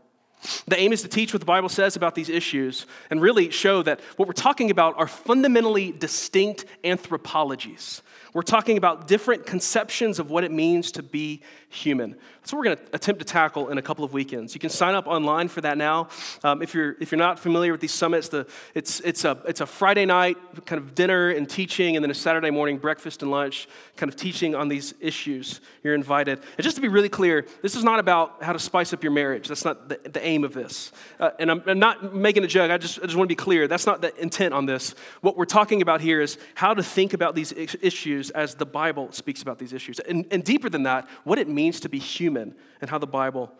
The 0.67 0.80
aim 0.80 0.93
is 0.93 1.02
to 1.02 1.08
teach 1.08 1.34
what 1.34 1.39
the 1.39 1.45
Bible 1.45 1.69
says 1.69 1.95
about 1.95 2.15
these 2.15 2.30
issues 2.30 2.86
and 3.10 3.21
really 3.21 3.50
show 3.50 3.82
that 3.84 4.00
what 4.17 4.28
we're 4.28 4.34
talking 4.34 4.69
about 4.69 4.97
are 4.97 5.08
fundamentally 5.08 5.91
distinct 5.91 6.65
anthropologies. 6.84 8.02
We're 8.34 8.43
talking 8.43 8.78
about 8.78 9.08
different 9.08 9.45
conceptions 9.45 10.19
of 10.19 10.30
what 10.30 10.43
it 10.43 10.52
means 10.52 10.91
to 10.93 11.04
be 11.04 11.41
human. 11.69 12.15
That's 12.48 12.54
what 12.54 12.60
we're 12.60 12.76
going 12.76 12.78
to 12.78 12.96
attempt 12.96 13.20
to 13.20 13.26
tackle 13.26 13.68
in 13.72 13.78
a 13.78 13.82
couple 13.82 14.06
of 14.06 14.14
weekends. 14.14 14.54
You 14.54 14.62
can 14.62 14.70
sign 14.70 14.96
up 14.96 15.06
online 15.06 15.50
for 15.50 15.60
that 15.60 15.78
now. 15.78 16.08
Um, 16.46 16.62
if, 16.62 16.74
you're, 16.74 16.96
if 17.02 17.12
you're 17.12 17.20
not 17.20 17.40
familiar 17.40 17.74
with 17.74 17.82
these 17.82 17.94
summits, 17.94 18.30
the, 18.30 18.48
it's, 18.74 19.02
it's, 19.02 19.26
a, 19.26 19.38
it's 19.46 19.60
a 19.60 19.66
Friday 19.66 20.06
night 20.06 20.38
kind 20.66 20.82
of 20.82 20.96
dinner 20.96 21.30
and 21.30 21.50
teaching, 21.50 21.98
and 21.98 22.06
then 22.06 22.10
a 22.10 22.14
Saturday 22.14 22.50
morning 22.50 22.78
breakfast 22.78 23.22
and 23.22 23.32
lunch 23.32 23.68
kind 23.98 24.10
of 24.10 24.16
teaching 24.16 24.56
on 24.56 24.70
these 24.70 24.94
issues. 25.02 25.60
You're 25.84 25.94
invited. 25.94 26.40
And 26.58 26.64
just 26.64 26.78
to 26.78 26.82
be 26.82 26.88
really 26.88 27.10
clear, 27.10 27.46
this 27.62 27.76
is 27.76 27.84
not 27.84 28.00
about 28.00 28.42
how 28.42 28.54
to 28.54 28.60
spice 28.60 28.94
up 28.94 29.04
your 29.04 29.12
marriage. 29.12 29.50
That's 29.50 29.66
not 29.66 29.90
the, 29.90 30.00
the 30.10 30.26
aim 30.26 30.46
of 30.46 30.54
this. 30.54 30.94
Uh, 31.20 31.32
and 31.40 31.52
I'm, 31.52 31.62
I'm, 31.66 31.80
not 31.80 32.16
making 32.16 32.46
a 32.46 32.48
joke. 32.48 32.72
I 32.72 32.78
just, 32.78 32.98
I 33.00 33.08
just 33.08 33.18
want 33.18 33.28
to 33.28 33.32
be 33.34 33.36
clear. 33.36 33.68
That's 33.68 33.86
not 33.86 34.00
the 34.00 34.16
intent 34.22 34.54
on 34.54 34.68
this. 34.68 34.96
What 35.20 35.36
we're 35.36 35.44
talking 35.44 35.82
about 35.82 36.00
here 36.00 36.22
is 36.22 36.38
how 36.56 36.74
to 36.74 36.82
think 36.82 37.12
about 37.12 37.36
these 37.36 37.52
issues 37.52 38.30
as 38.30 38.56
the 38.56 38.66
Bible 38.66 39.12
speaks 39.12 39.42
about 39.42 39.60
these 39.60 39.74
issues. 39.74 40.00
And, 40.00 40.26
and 40.32 40.46
deeper 40.46 40.70
than 40.70 40.84
that, 40.84 41.10
what 41.26 41.40
it 41.40 41.50
means 41.50 41.82
to 41.82 41.90
be 41.90 42.00
human 42.00 42.37
and 42.41 42.89
how 42.89 42.97
the 42.97 43.08
Bible 43.08 43.52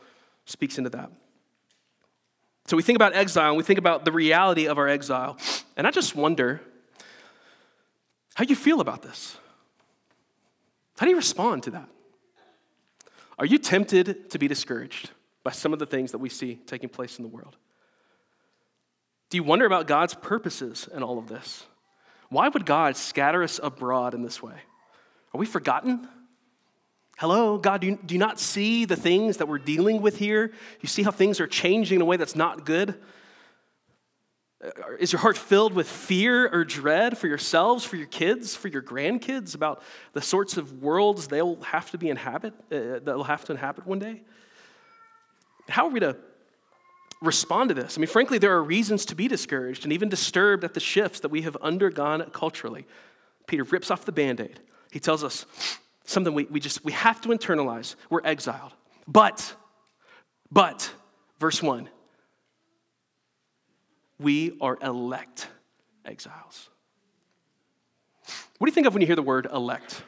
speaks 0.46 0.78
into 0.78 0.90
that. 0.92 1.12
So 2.68 2.76
we 2.76 2.84
think 2.84 2.98
about 2.98 3.16
exile 3.16 3.50
and 3.50 3.58
we 3.58 3.64
think 3.64 3.80
about 3.80 4.06
the 4.06 4.12
reality 4.12 4.68
of 4.68 4.78
our 4.78 4.88
exile. 4.88 5.38
And 5.76 5.88
I 5.88 5.92
just 5.92 6.16
wonder 6.16 6.62
how 8.36 8.44
you 8.44 8.56
feel 8.56 8.82
about 8.82 9.02
this. 9.02 9.38
How 10.98 11.06
do 11.06 11.10
you 11.10 11.16
respond 11.16 11.64
to 11.64 11.72
that? 11.72 11.88
Are 13.40 13.46
you 13.46 13.58
tempted 13.58 14.32
to 14.32 14.40
be 14.40 14.48
discouraged 14.48 15.12
by 15.44 15.52
some 15.52 15.72
of 15.72 15.80
the 15.80 15.86
things 15.86 16.12
that 16.12 16.18
we 16.18 16.30
see 16.30 16.56
taking 16.56 16.90
place 16.90 17.18
in 17.20 17.24
the 17.24 17.30
world? 17.30 17.56
Do 19.30 19.38
you 19.38 19.44
wonder 19.44 19.66
about 19.66 19.88
God's 19.88 20.14
purposes 20.14 20.90
in 20.94 21.04
all 21.04 21.20
of 21.20 21.28
this? 21.28 21.66
Why 22.30 22.50
would 22.50 22.66
God 22.66 22.98
scatter 22.98 23.44
us 23.44 23.60
abroad 23.62 24.14
in 24.14 24.24
this 24.24 24.42
way? 24.42 24.56
Are 25.34 25.38
we 25.38 25.46
forgotten? 25.46 26.08
Hello, 27.18 27.58
God, 27.58 27.82
do 27.82 27.88
you, 27.88 28.00
do 28.06 28.14
you 28.14 28.20
not 28.20 28.40
see 28.40 28.86
the 28.86 28.96
things 28.96 29.38
that 29.38 29.48
we're 29.48 29.58
dealing 29.58 30.04
with 30.04 30.18
here? 30.18 30.52
You 30.82 30.88
see 30.88 31.02
how 31.02 31.10
things 31.10 31.40
are 31.40 31.48
changing 31.48 31.96
in 31.96 32.02
a 32.04 32.06
way 32.06 32.16
that's 32.16 32.36
not 32.36 32.64
good? 32.64 32.94
Is 35.00 35.12
your 35.12 35.20
heart 35.20 35.36
filled 35.36 35.74
with 35.74 35.88
fear 35.88 36.48
or 36.48 36.64
dread 36.64 37.18
for 37.18 37.28
yourselves, 37.28 37.84
for 37.84 37.96
your 37.96 38.06
kids, 38.06 38.56
for 38.56 38.68
your 38.68 38.84
grandkids 38.84 39.56
about 39.56 39.82
the 40.14 40.22
sorts 40.22 40.58
of 40.58 40.84
worlds 40.84 41.28
they'll 41.28 41.60
have 41.62 41.90
to 41.92 41.98
be 41.98 42.10
inhabit, 42.10 42.54
uh, 42.72 43.00
they'll 43.04 43.24
have 43.24 43.46
to 43.46 43.52
inhabit 43.52 43.88
one 43.88 43.98
day? 43.98 44.22
How 45.70 45.88
are 45.88 45.92
we 45.92 46.00
to 46.00 46.18
respond 47.20 47.70
to 47.70 47.74
this? 47.74 47.98
I 47.98 48.00
mean, 48.00 48.08
frankly, 48.08 48.38
there 48.38 48.54
are 48.54 48.64
reasons 48.64 49.06
to 49.06 49.16
be 49.16 49.28
discouraged 49.28 49.86
and 49.86 49.92
even 49.92 50.08
disturbed 50.08 50.64
at 50.64 50.76
the 50.76 50.80
shifts 50.80 51.22
that 51.22 51.30
we 51.30 51.42
have 51.42 51.56
undergone 51.58 52.30
culturally. 52.30 52.86
Peter 53.48 53.64
rips 53.64 53.90
off 53.90 54.06
the 54.06 54.12
band 54.12 54.40
aid. 54.40 54.60
He 54.92 55.00
tells 55.00 55.24
us, 55.24 55.48
something 56.08 56.34
we, 56.34 56.46
we 56.46 56.60
just 56.60 56.84
we 56.84 56.94
have 56.94 57.22
to 57.22 57.30
internalize. 57.30 57.96
We're 58.10 58.26
exiled. 58.26 58.74
But, 59.08 59.56
but, 60.52 60.92
verse 61.40 61.62
1, 61.62 61.88
we 64.20 64.58
are 64.60 64.78
elect 64.82 65.48
exiles. 66.04 66.70
What 68.58 68.66
do 68.66 68.72
you 68.72 68.74
think 68.74 68.88
of 68.88 68.94
when 68.94 69.02
you 69.02 69.08
hear 69.08 69.16
the 69.16 69.22
word 69.22 69.48
elect? 69.54 70.02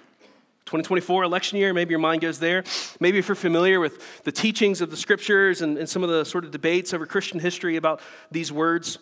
2024 0.65 1.23
election 1.23 1.57
year, 1.57 1.73
maybe 1.73 1.91
your 1.91 1.99
mind 1.99 2.21
goes 2.21 2.39
there. 2.39 2.63
Maybe 2.99 3.17
if 3.17 3.27
you're 3.27 3.35
familiar 3.35 3.79
with 3.79 4.23
the 4.23 4.31
teachings 4.31 4.81
of 4.81 4.91
the 4.91 4.97
scriptures 4.97 5.61
and, 5.61 5.77
and 5.77 5.89
some 5.89 6.03
of 6.03 6.09
the 6.09 6.23
sort 6.23 6.45
of 6.45 6.51
debates 6.51 6.93
over 6.93 7.05
Christian 7.07 7.39
history 7.39 7.75
about 7.75 8.01
these 8.29 8.51
words, 8.51 8.99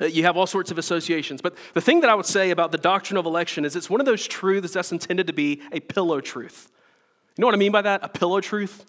Uh, 0.00 0.06
you 0.06 0.24
have 0.24 0.36
all 0.36 0.46
sorts 0.46 0.70
of 0.70 0.78
associations. 0.78 1.40
But 1.40 1.56
the 1.72 1.80
thing 1.80 2.00
that 2.00 2.10
I 2.10 2.14
would 2.14 2.26
say 2.26 2.50
about 2.50 2.72
the 2.72 2.78
doctrine 2.78 3.16
of 3.16 3.26
election 3.26 3.64
is 3.64 3.76
it's 3.76 3.88
one 3.88 4.00
of 4.00 4.06
those 4.06 4.26
truths 4.26 4.72
that's 4.72 4.90
intended 4.90 5.26
to 5.28 5.32
be 5.32 5.62
a 5.72 5.80
pillow 5.80 6.20
truth. 6.20 6.70
You 7.36 7.42
know 7.42 7.46
what 7.46 7.54
I 7.54 7.58
mean 7.58 7.72
by 7.72 7.82
that? 7.82 8.00
A 8.02 8.08
pillow 8.08 8.40
truth? 8.40 8.84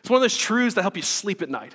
It's 0.00 0.10
one 0.10 0.16
of 0.18 0.22
those 0.22 0.36
truths 0.36 0.74
that 0.74 0.82
help 0.82 0.96
you 0.96 1.02
sleep 1.02 1.42
at 1.42 1.50
night. 1.50 1.74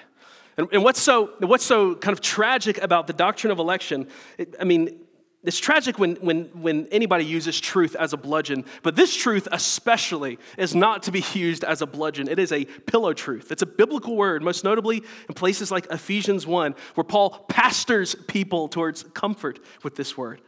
And, 0.58 0.68
and 0.72 0.84
what's, 0.84 1.02
so, 1.02 1.32
what's 1.40 1.64
so 1.64 1.96
kind 1.96 2.14
of 2.14 2.22
tragic 2.22 2.82
about 2.82 3.08
the 3.08 3.14
doctrine 3.14 3.52
of 3.52 3.60
election, 3.60 4.08
it, 4.38 4.56
I 4.60 4.64
mean, 4.64 5.00
it's 5.44 5.60
tragic 5.60 6.00
when, 6.00 6.16
when, 6.16 6.46
when 6.54 6.88
anybody 6.88 7.26
uses 7.26 7.60
truth 7.60 7.98
as 8.00 8.14
a 8.14 8.18
bludgeon, 8.18 8.64
but 8.82 8.96
this 8.96 9.14
truth 9.14 9.48
especially 9.52 10.40
is 10.58 10.74
not 10.74 11.04
to 11.04 11.12
be 11.12 11.24
used 11.34 11.66
as 11.66 11.82
a 11.82 11.86
bludgeon. 11.86 12.30
It 12.30 12.40
is 12.40 12.54
a 12.54 12.64
pillow 12.64 13.14
truth. 13.14 13.52
It's 13.52 13.62
a 13.62 13.66
biblical 13.66 14.16
word, 14.16 14.42
most 14.42 14.64
notably 14.64 15.04
in 15.28 15.34
places 15.36 15.70
like 15.70 15.88
Ephesians 15.92 16.48
1, 16.48 16.76
where 16.96 17.04
Paul 17.04 17.46
pastors 17.50 18.16
people 18.16 18.70
towards 18.70 19.04
comfort 19.04 19.60
with 19.84 19.98
this 19.98 20.18
word. 20.18 20.40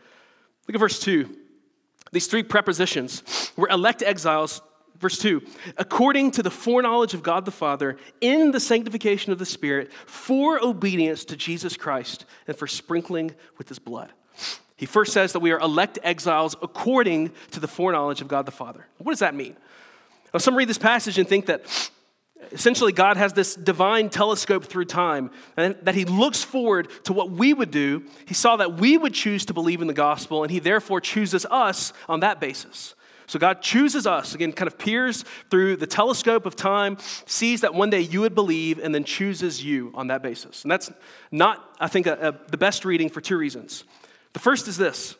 Look 0.67 0.75
at 0.75 0.79
verse 0.79 0.99
2. 1.01 1.29
These 2.13 2.27
three 2.27 2.43
prepositions 2.43 3.51
were 3.58 3.67
elect 3.67 4.01
exiles. 4.01 4.62
Verse 4.97 5.17
2 5.17 5.41
according 5.75 6.31
to 6.31 6.41
the 6.41 6.49
foreknowledge 6.49 7.13
of 7.13 7.21
God 7.21 7.43
the 7.43 7.51
Father, 7.51 7.97
in 8.21 8.51
the 8.51 8.62
sanctification 8.62 9.34
of 9.34 9.39
the 9.39 9.45
Spirit, 9.45 9.91
for 9.91 10.63
obedience 10.63 11.25
to 11.25 11.36
Jesus 11.36 11.75
Christ, 11.75 12.23
and 12.47 12.55
for 12.55 12.65
sprinkling 12.65 13.36
with 13.58 13.67
his 13.67 13.77
blood. 13.77 14.13
He 14.75 14.85
first 14.85 15.13
says 15.13 15.33
that 15.33 15.39
we 15.39 15.51
are 15.51 15.59
elect 15.59 15.99
exiles 16.03 16.55
according 16.61 17.31
to 17.51 17.59
the 17.59 17.67
foreknowledge 17.67 18.21
of 18.21 18.27
God 18.27 18.45
the 18.45 18.51
Father. 18.51 18.85
What 18.97 19.11
does 19.11 19.19
that 19.19 19.35
mean? 19.35 19.55
Now, 20.33 20.39
some 20.39 20.55
read 20.55 20.67
this 20.67 20.77
passage 20.77 21.17
and 21.17 21.27
think 21.27 21.45
that 21.45 21.91
essentially 22.51 22.91
God 22.91 23.15
has 23.15 23.33
this 23.33 23.55
divine 23.55 24.09
telescope 24.09 24.65
through 24.65 24.85
time 24.85 25.31
and 25.55 25.77
that 25.83 25.95
he 25.95 26.03
looks 26.03 26.43
forward 26.43 26.89
to 27.05 27.13
what 27.13 27.31
we 27.31 27.53
would 27.53 27.71
do. 27.71 28.03
He 28.25 28.33
saw 28.33 28.57
that 28.57 28.73
we 28.73 28.97
would 28.97 29.13
choose 29.13 29.45
to 29.45 29.53
believe 29.53 29.81
in 29.81 29.88
the 29.88 29.93
gospel, 29.93 30.43
and 30.43 30.51
he 30.51 30.59
therefore 30.59 30.99
chooses 30.99 31.45
us 31.49 31.93
on 32.09 32.19
that 32.19 32.41
basis. 32.41 32.95
So 33.27 33.39
God 33.39 33.61
chooses 33.61 34.05
us, 34.05 34.35
again, 34.35 34.51
kind 34.51 34.67
of 34.67 34.77
peers 34.77 35.23
through 35.49 35.77
the 35.77 35.88
telescope 35.88 36.45
of 36.45 36.55
time, 36.55 36.97
sees 37.25 37.61
that 37.61 37.73
one 37.73 37.89
day 37.89 38.01
you 38.01 38.21
would 38.21 38.35
believe, 38.35 38.77
and 38.77 38.93
then 38.93 39.03
chooses 39.03 39.63
you 39.63 39.91
on 39.95 40.07
that 40.07 40.21
basis. 40.21 40.63
And 40.63 40.69
that's 40.69 40.91
not, 41.31 41.75
I 41.79 41.88
think, 41.88 42.05
a, 42.05 42.13
a, 42.13 42.51
the 42.51 42.57
best 42.57 42.85
reading 42.85 43.09
for 43.09 43.21
two 43.21 43.38
reasons. 43.38 43.83
The 44.36 44.39
first 44.39 44.67
is 44.67 44.76
this 44.76 45.15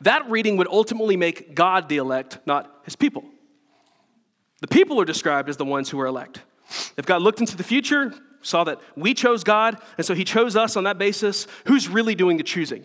that 0.00 0.28
reading 0.28 0.56
would 0.56 0.66
ultimately 0.66 1.16
make 1.16 1.54
God 1.54 1.88
the 1.88 1.98
elect, 1.98 2.40
not 2.44 2.80
his 2.82 2.96
people. 2.96 3.24
The 4.60 4.66
people 4.66 5.00
are 5.00 5.04
described 5.04 5.48
as 5.48 5.56
the 5.56 5.64
ones 5.64 5.88
who 5.88 6.00
are 6.00 6.06
elect. 6.06 6.40
If 6.96 7.06
God 7.06 7.22
looked 7.22 7.38
into 7.38 7.56
the 7.56 7.62
future, 7.62 8.12
saw 8.40 8.64
that 8.64 8.80
we 8.96 9.14
chose 9.14 9.44
God, 9.44 9.80
and 9.96 10.04
so 10.04 10.14
he 10.14 10.24
chose 10.24 10.56
us 10.56 10.76
on 10.76 10.82
that 10.82 10.98
basis, 10.98 11.46
who's 11.68 11.88
really 11.88 12.16
doing 12.16 12.38
the 12.38 12.42
choosing? 12.42 12.84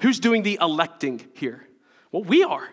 Who's 0.00 0.18
doing 0.18 0.42
the 0.42 0.58
electing 0.60 1.24
here? 1.34 1.68
Well, 2.10 2.24
we 2.24 2.42
are. 2.42 2.68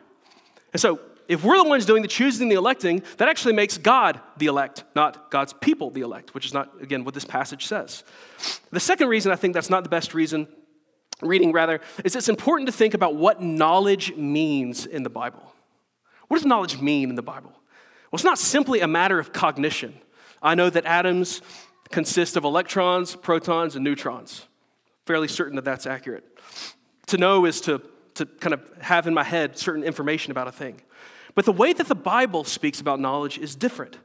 And 0.74 0.82
so 0.82 1.00
if 1.28 1.44
we're 1.44 1.62
the 1.62 1.70
ones 1.70 1.86
doing 1.86 2.02
the 2.02 2.08
choosing 2.08 2.50
the 2.50 2.56
electing, 2.56 3.04
that 3.18 3.30
actually 3.30 3.54
makes 3.54 3.78
God 3.78 4.20
the 4.38 4.48
elect, 4.48 4.84
not 4.96 5.30
God's 5.30 5.54
people 5.54 5.92
the 5.92 6.02
elect, 6.02 6.34
which 6.34 6.48
is 6.48 6.56
not, 6.56 6.72
again, 6.82 7.04
what 7.04 7.14
this 7.14 7.26
passage 7.26 7.68
says. 7.68 8.04
The 8.72 8.80
second 8.80 9.10
reason 9.10 9.32
I 9.32 9.36
think 9.36 9.54
that's 9.54 9.70
not 9.70 9.84
the 9.84 9.90
best 9.90 10.16
reason 10.16 10.48
reading 11.22 11.52
rather, 11.52 11.82
is 12.04 12.16
it's 12.16 12.30
important 12.30 12.68
to 12.68 12.72
think 12.72 12.94
about 12.94 13.16
what 13.16 13.42
knowledge 13.42 14.16
means 14.16 14.86
in 14.86 15.04
the 15.04 15.10
Bible. 15.10 15.54
What 16.28 16.38
does 16.38 16.46
knowledge 16.46 16.80
mean 16.80 17.10
in 17.10 17.16
the 17.16 17.22
Bible? 17.22 17.52
Well, 17.52 18.18
it's 18.18 18.24
not 18.24 18.40
simply 18.40 18.82
a 18.82 18.88
matter 18.88 19.20
of 19.20 19.34
cognition. 19.34 20.00
I 20.42 20.56
know 20.56 20.70
that 20.70 20.86
atoms 20.86 21.42
consist 21.90 22.36
of 22.36 22.44
electrons, 22.44 23.16
protons, 23.16 23.76
and 23.76 23.84
neutrons. 23.84 24.48
Fairly 25.06 25.28
certain 25.28 25.56
that 25.56 25.66
that's 25.66 25.86
accurate. 25.86 26.24
To 27.08 27.18
know 27.18 27.46
is 27.46 27.62
to, 27.62 27.82
to 28.16 28.26
kind 28.26 28.54
of 28.54 28.62
have 28.80 29.08
in 29.08 29.14
my 29.14 29.24
head 29.24 29.58
certain 29.58 29.84
information 29.84 30.32
about 30.32 30.48
a 30.48 30.52
thing. 30.52 30.82
But 31.36 31.46
the 31.46 31.52
way 31.52 31.74
that 31.74 31.88
the 31.88 31.96
Bible 31.96 32.44
speaks 32.44 32.82
about 32.82 33.00
knowledge 33.00 33.38
is 33.38 33.56
different. 33.56 33.98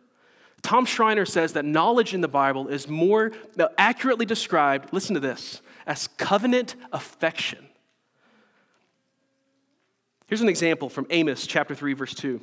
Tom 0.62 0.84
Schreiner 0.84 1.24
says 1.24 1.52
that 1.52 1.64
knowledge 1.64 2.14
in 2.14 2.20
the 2.20 2.28
Bible 2.28 2.68
is 2.68 2.88
more 2.88 3.32
uh, 3.58 3.68
accurately 3.78 4.26
described, 4.26 4.92
listen 4.92 5.14
to 5.14 5.20
this, 5.20 5.60
as 5.86 6.08
covenant 6.08 6.74
affection. 6.92 7.66
Here's 10.26 10.40
an 10.40 10.48
example 10.48 10.88
from 10.88 11.06
Amos 11.10 11.46
chapter 11.46 11.74
3, 11.74 11.92
verse 11.92 12.14
2. 12.14 12.40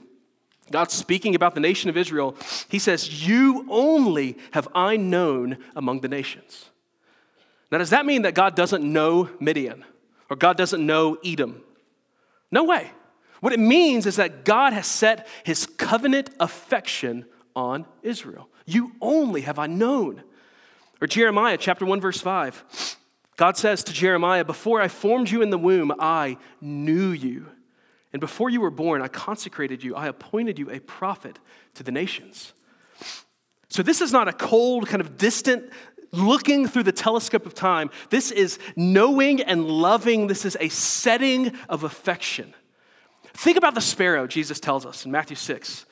God 0.71 0.91
speaking 0.91 1.35
about 1.35 1.55
the 1.55 1.59
nation 1.59 1.89
of 1.89 1.97
Israel, 1.97 2.35
he 2.69 2.79
says, 2.79 3.27
You 3.27 3.65
only 3.69 4.37
have 4.51 4.69
I 4.73 4.95
known 4.95 5.57
among 5.75 5.99
the 5.99 6.07
nations. 6.07 6.69
Now, 7.69 7.79
does 7.79 7.89
that 7.89 8.05
mean 8.05 8.21
that 8.21 8.33
God 8.33 8.55
doesn't 8.55 8.83
know 8.83 9.29
Midian 9.39 9.83
or 10.29 10.35
God 10.35 10.57
doesn't 10.57 10.85
know 10.85 11.17
Edom? 11.25 11.63
No 12.51 12.63
way. 12.63 12.91
What 13.41 13.51
it 13.51 13.59
means 13.59 14.05
is 14.05 14.15
that 14.15 14.45
God 14.45 14.71
has 14.71 14.87
set 14.87 15.27
his 15.43 15.65
covenant 15.65 16.29
affection 16.39 17.25
on 17.55 17.85
Israel. 18.01 18.47
You 18.65 18.93
only 19.01 19.41
have 19.41 19.59
I 19.59 19.67
known. 19.67 20.23
Or 21.01 21.07
Jeremiah 21.07 21.57
chapter 21.57 21.85
1, 21.85 21.99
verse 21.99 22.21
5. 22.21 22.95
God 23.35 23.57
says 23.57 23.83
to 23.85 23.93
Jeremiah, 23.93 24.45
Before 24.45 24.81
I 24.81 24.87
formed 24.87 25.29
you 25.29 25.41
in 25.41 25.49
the 25.49 25.57
womb, 25.57 25.93
I 25.99 26.37
knew 26.61 27.09
you. 27.09 27.47
And 28.11 28.19
before 28.19 28.49
you 28.49 28.61
were 28.61 28.69
born, 28.69 29.01
I 29.01 29.07
consecrated 29.07 29.83
you. 29.83 29.95
I 29.95 30.07
appointed 30.07 30.59
you 30.59 30.69
a 30.69 30.79
prophet 30.79 31.39
to 31.73 31.83
the 31.83 31.91
nations. 31.91 32.53
So, 33.69 33.81
this 33.81 34.01
is 34.01 34.11
not 34.11 34.27
a 34.27 34.33
cold, 34.33 34.87
kind 34.87 35.01
of 35.01 35.17
distant 35.17 35.71
looking 36.11 36.67
through 36.67 36.83
the 36.83 36.91
telescope 36.91 37.47
of 37.47 37.55
time. 37.55 37.89
This 38.11 38.29
is 38.31 38.59
knowing 38.75 39.41
and 39.41 39.65
loving. 39.65 40.27
This 40.27 40.45
is 40.45 40.55
a 40.59 40.69
setting 40.69 41.53
of 41.67 41.83
affection. 41.83 42.53
Think 43.33 43.57
about 43.57 43.73
the 43.73 43.81
sparrow, 43.81 44.27
Jesus 44.27 44.59
tells 44.59 44.85
us 44.85 45.05
in 45.05 45.11
Matthew 45.11 45.35
6. 45.35 45.87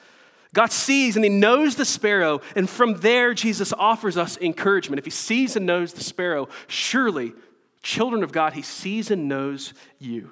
God 0.53 0.71
sees 0.71 1.15
and 1.15 1.23
he 1.23 1.29
knows 1.29 1.75
the 1.75 1.85
sparrow, 1.85 2.41
and 2.55 2.69
from 2.69 2.95
there, 2.95 3.33
Jesus 3.33 3.73
offers 3.73 4.17
us 4.17 4.37
encouragement. 4.37 4.99
If 4.99 5.05
he 5.05 5.11
sees 5.11 5.55
and 5.55 5.65
knows 5.65 5.93
the 5.93 6.03
sparrow, 6.03 6.49
surely, 6.67 7.33
children 7.81 8.23
of 8.23 8.31
God, 8.31 8.53
he 8.53 8.61
sees 8.61 9.11
and 9.11 9.27
knows 9.29 9.73
you. 9.97 10.31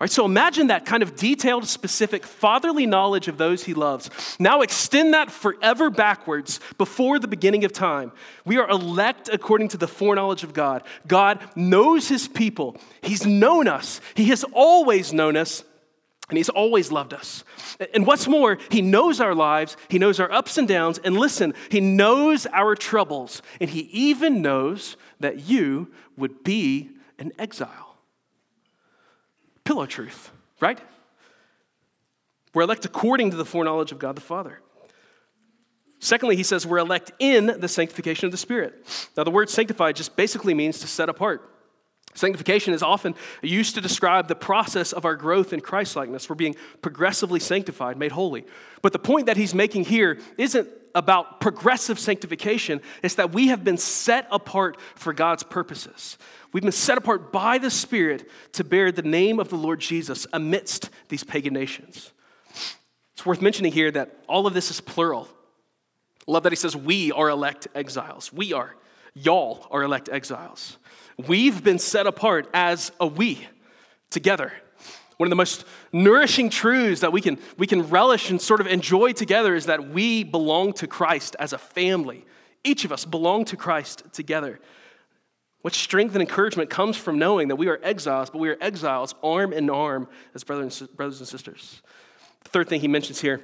All 0.00 0.04
right, 0.04 0.10
so 0.10 0.24
imagine 0.24 0.68
that 0.68 0.86
kind 0.86 1.02
of 1.02 1.16
detailed, 1.16 1.66
specific, 1.66 2.24
fatherly 2.24 2.86
knowledge 2.86 3.26
of 3.26 3.36
those 3.36 3.64
he 3.64 3.74
loves. 3.74 4.08
Now 4.38 4.60
extend 4.60 5.12
that 5.14 5.28
forever 5.28 5.90
backwards 5.90 6.60
before 6.78 7.18
the 7.18 7.26
beginning 7.26 7.64
of 7.64 7.72
time. 7.72 8.12
We 8.44 8.58
are 8.58 8.70
elect 8.70 9.28
according 9.28 9.68
to 9.70 9.76
the 9.76 9.88
foreknowledge 9.88 10.44
of 10.44 10.52
God. 10.52 10.84
God 11.08 11.42
knows 11.56 12.08
his 12.08 12.28
people, 12.28 12.76
he's 13.02 13.26
known 13.26 13.66
us, 13.66 14.00
he 14.14 14.26
has 14.26 14.44
always 14.52 15.12
known 15.12 15.36
us, 15.36 15.64
and 16.28 16.36
He's 16.36 16.48
always 16.48 16.92
loved 16.92 17.14
us. 17.14 17.44
And 17.94 18.06
what's 18.06 18.26
more, 18.26 18.58
He 18.70 18.82
knows 18.82 19.20
our 19.20 19.34
lives, 19.34 19.76
He 19.88 19.98
knows 19.98 20.20
our 20.20 20.30
ups 20.30 20.58
and 20.58 20.68
downs, 20.68 20.98
and 20.98 21.16
listen, 21.16 21.54
He 21.70 21.80
knows 21.80 22.46
our 22.52 22.74
troubles, 22.74 23.42
and 23.60 23.70
He 23.70 23.82
even 23.92 24.42
knows 24.42 24.96
that 25.20 25.48
you 25.48 25.92
would 26.16 26.44
be 26.44 26.90
an 27.18 27.32
exile. 27.38 27.96
Pillow 29.64 29.86
truth, 29.86 30.30
right? 30.60 30.78
We're 32.54 32.62
elect 32.62 32.84
according 32.84 33.30
to 33.30 33.36
the 33.36 33.44
foreknowledge 33.44 33.92
of 33.92 33.98
God 33.98 34.16
the 34.16 34.20
Father. 34.20 34.60
Secondly, 36.00 36.36
he 36.36 36.42
says 36.42 36.66
we're 36.66 36.78
elect 36.78 37.10
in 37.18 37.46
the 37.58 37.68
sanctification 37.68 38.26
of 38.26 38.32
the 38.32 38.38
Spirit. 38.38 39.08
Now, 39.16 39.24
the 39.24 39.30
word 39.30 39.50
sanctified 39.50 39.96
just 39.96 40.16
basically 40.16 40.54
means 40.54 40.78
to 40.80 40.86
set 40.86 41.08
apart. 41.08 41.50
Sanctification 42.18 42.74
is 42.74 42.82
often 42.82 43.14
used 43.42 43.76
to 43.76 43.80
describe 43.80 44.26
the 44.26 44.34
process 44.34 44.92
of 44.92 45.04
our 45.04 45.14
growth 45.14 45.52
in 45.52 45.60
Christlikeness. 45.60 46.28
We're 46.28 46.34
being 46.34 46.56
progressively 46.82 47.38
sanctified, 47.38 47.96
made 47.96 48.10
holy. 48.10 48.44
But 48.82 48.92
the 48.92 48.98
point 48.98 49.26
that 49.26 49.36
he's 49.36 49.54
making 49.54 49.84
here 49.84 50.18
isn't 50.36 50.68
about 50.96 51.40
progressive 51.40 51.96
sanctification, 51.96 52.80
it's 53.04 53.14
that 53.14 53.32
we 53.32 53.48
have 53.48 53.62
been 53.62 53.76
set 53.76 54.26
apart 54.32 54.80
for 54.96 55.12
God's 55.12 55.44
purposes. 55.44 56.18
We've 56.52 56.64
been 56.64 56.72
set 56.72 56.98
apart 56.98 57.32
by 57.32 57.58
the 57.58 57.70
Spirit 57.70 58.28
to 58.54 58.64
bear 58.64 58.90
the 58.90 59.02
name 59.02 59.38
of 59.38 59.48
the 59.48 59.56
Lord 59.56 59.78
Jesus 59.78 60.26
amidst 60.32 60.90
these 61.08 61.22
pagan 61.22 61.54
nations. 61.54 62.10
It's 63.12 63.24
worth 63.24 63.40
mentioning 63.40 63.70
here 63.70 63.92
that 63.92 64.24
all 64.28 64.48
of 64.48 64.54
this 64.54 64.72
is 64.72 64.80
plural. 64.80 65.28
Love 66.26 66.42
that 66.42 66.52
he 66.52 66.56
says, 66.56 66.74
We 66.74 67.12
are 67.12 67.28
elect 67.28 67.68
exiles. 67.76 68.32
We 68.32 68.52
are. 68.54 68.74
Y'all 69.14 69.68
are 69.70 69.84
elect 69.84 70.08
exiles. 70.08 70.78
We've 71.26 71.62
been 71.62 71.78
set 71.78 72.06
apart 72.06 72.48
as 72.54 72.92
a 73.00 73.06
we 73.06 73.46
together. 74.10 74.52
One 75.16 75.26
of 75.26 75.30
the 75.30 75.36
most 75.36 75.64
nourishing 75.92 76.48
truths 76.48 77.00
that 77.00 77.12
we 77.12 77.20
can, 77.20 77.38
we 77.56 77.66
can 77.66 77.88
relish 77.88 78.30
and 78.30 78.40
sort 78.40 78.60
of 78.60 78.68
enjoy 78.68 79.12
together 79.12 79.56
is 79.56 79.66
that 79.66 79.88
we 79.88 80.22
belong 80.22 80.72
to 80.74 80.86
Christ 80.86 81.34
as 81.40 81.52
a 81.52 81.58
family. 81.58 82.24
Each 82.62 82.84
of 82.84 82.92
us 82.92 83.04
belong 83.04 83.44
to 83.46 83.56
Christ 83.56 84.04
together. 84.12 84.60
What 85.62 85.74
strength 85.74 86.14
and 86.14 86.22
encouragement 86.22 86.70
comes 86.70 86.96
from 86.96 87.18
knowing 87.18 87.48
that 87.48 87.56
we 87.56 87.66
are 87.66 87.80
exiles, 87.82 88.30
but 88.30 88.38
we 88.38 88.48
are 88.48 88.56
exiles 88.60 89.16
arm 89.24 89.52
in 89.52 89.68
arm 89.68 90.08
as 90.36 90.44
brothers 90.44 90.80
and, 90.80 91.28
sisters. 91.28 91.82
The 92.44 92.50
third 92.50 92.68
thing 92.68 92.80
he 92.80 92.86
mentions 92.86 93.20
here 93.20 93.42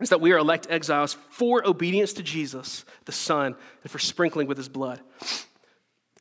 is 0.00 0.10
that 0.10 0.20
we 0.20 0.30
are 0.30 0.38
elect 0.38 0.68
exiles 0.70 1.16
for 1.30 1.66
obedience 1.66 2.12
to 2.14 2.22
Jesus, 2.22 2.84
the 3.04 3.12
Son, 3.12 3.56
and 3.82 3.90
for 3.90 3.98
sprinkling 3.98 4.46
with 4.46 4.56
his 4.56 4.68
blood. 4.68 5.00
It 5.20 5.46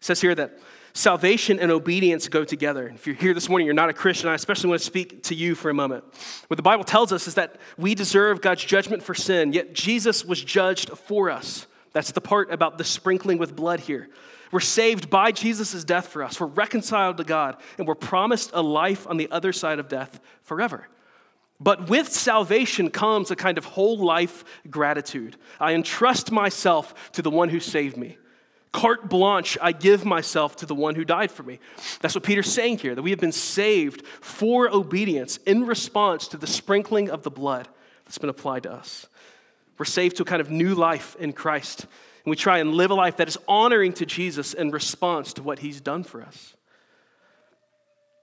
says 0.02 0.20
here 0.20 0.34
that 0.34 0.58
salvation 0.94 1.60
and 1.60 1.72
obedience 1.72 2.28
go 2.28 2.44
together. 2.44 2.92
If 2.94 3.08
you're 3.08 3.16
here 3.16 3.34
this 3.34 3.50
morning, 3.50 3.66
you're 3.66 3.74
not 3.74 3.90
a 3.90 3.94
Christian, 3.94 4.30
I 4.30 4.36
especially 4.36 4.70
want 4.70 4.82
to 4.82 4.86
speak 4.86 5.24
to 5.24 5.36
you 5.36 5.56
for 5.56 5.70
a 5.70 5.74
moment. 5.74 6.04
What 6.48 6.58
the 6.58 6.64
Bible 6.64 6.84
tells 6.84 7.12
us 7.12 7.28
is 7.28 7.36
that 7.36 7.58
we 7.78 7.96
deserve 7.96 8.42
God's 8.42 8.64
judgment 8.64 9.04
for 9.04 9.14
sin, 9.14 9.54
yet 9.54 9.74
Jesus 9.74 10.26
was 10.26 10.44
judged 10.44 10.90
for 10.90 11.30
us. 11.30 11.68
That's 11.94 12.12
the 12.12 12.22
part 12.22 12.52
about 12.52 12.78
the 12.78 12.84
sprinkling 12.84 13.38
with 13.38 13.56
blood 13.56 13.80
here. 13.80 14.10
We're 14.52 14.60
saved 14.60 15.10
by 15.10 15.32
Jesus' 15.32 15.84
death 15.84 16.08
for 16.08 16.24
us. 16.24 16.40
We're 16.40 16.48
reconciled 16.48 17.18
to 17.18 17.24
God, 17.24 17.58
and 17.78 17.88
we're 17.88 17.96
promised 17.96 18.52
a 18.54 18.62
life 18.62 19.08
on 19.08 19.18
the 19.18 19.30
other 19.32 19.54
side 19.54 19.80
of 19.80 19.88
death 19.88 20.20
forever. 20.44 20.88
But 21.60 21.90
with 21.90 22.08
salvation 22.08 22.90
comes 22.90 23.32
a 23.32 23.36
kind 23.36 23.58
of 23.58 23.66
whole 23.66 23.98
life 23.98 24.46
gratitude. 24.70 25.36
I 25.60 25.74
entrust 25.74 26.32
myself 26.32 27.12
to 27.12 27.22
the 27.22 27.30
one 27.30 27.50
who 27.50 27.60
saved 27.60 27.98
me. 27.98 28.18
Carte 28.72 29.10
blanche, 29.10 29.58
I 29.62 29.72
give 29.72 30.06
myself 30.06 30.58
to 30.58 30.66
the 30.66 30.76
one 30.76 30.96
who 30.96 31.04
died 31.04 31.32
for 31.32 31.44
me. 31.44 31.60
That's 32.02 32.14
what 32.14 32.24
Peter's 32.24 32.52
saying 32.52 32.80
here, 32.80 32.94
that 32.94 33.02
we 33.02 33.10
have 33.10 33.20
been 33.20 33.32
saved 33.32 34.06
for 34.22 34.70
obedience 34.70 35.38
in 35.38 35.66
response 35.66 36.28
to 36.30 36.38
the 36.38 36.48
sprinkling 36.48 37.10
of 37.10 37.24
the 37.24 37.32
blood 37.32 37.68
that's 38.06 38.20
been 38.20 38.30
applied 38.30 38.64
to 38.64 38.72
us. 38.72 39.08
We're 39.78 39.86
saved 39.86 40.18
to 40.18 40.24
a 40.24 40.26
kind 40.26 40.42
of 40.42 40.52
new 40.52 40.76
life 40.76 41.16
in 41.20 41.34
Christ. 41.34 41.82
And 41.82 42.30
we 42.30 42.36
try 42.36 42.60
and 42.60 42.74
live 42.74 42.92
a 42.92 42.96
life 42.96 43.18
that 43.18 43.28
is 43.28 43.38
honoring 43.48 43.94
to 43.94 44.06
Jesus 44.06 44.54
in 44.54 44.72
response 44.72 45.34
to 45.34 45.44
what 45.44 45.60
he's 45.60 45.82
done 45.82 46.04
for 46.04 46.22
us. 46.22 46.56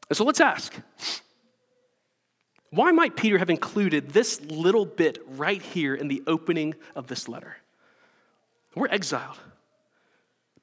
And 0.09 0.17
so 0.17 0.25
let's 0.25 0.41
ask 0.41 0.75
why 2.71 2.93
might 2.93 3.17
Peter 3.17 3.39
have 3.39 3.49
included 3.49 4.11
this 4.11 4.41
little 4.43 4.85
bit 4.85 5.19
right 5.27 5.63
here 5.63 5.95
in 5.95 6.09
the 6.09 6.23
opening 6.27 6.75
of 6.95 7.07
this 7.07 7.29
letter? 7.29 7.57
We're 8.75 8.89
exiled. 8.89 9.39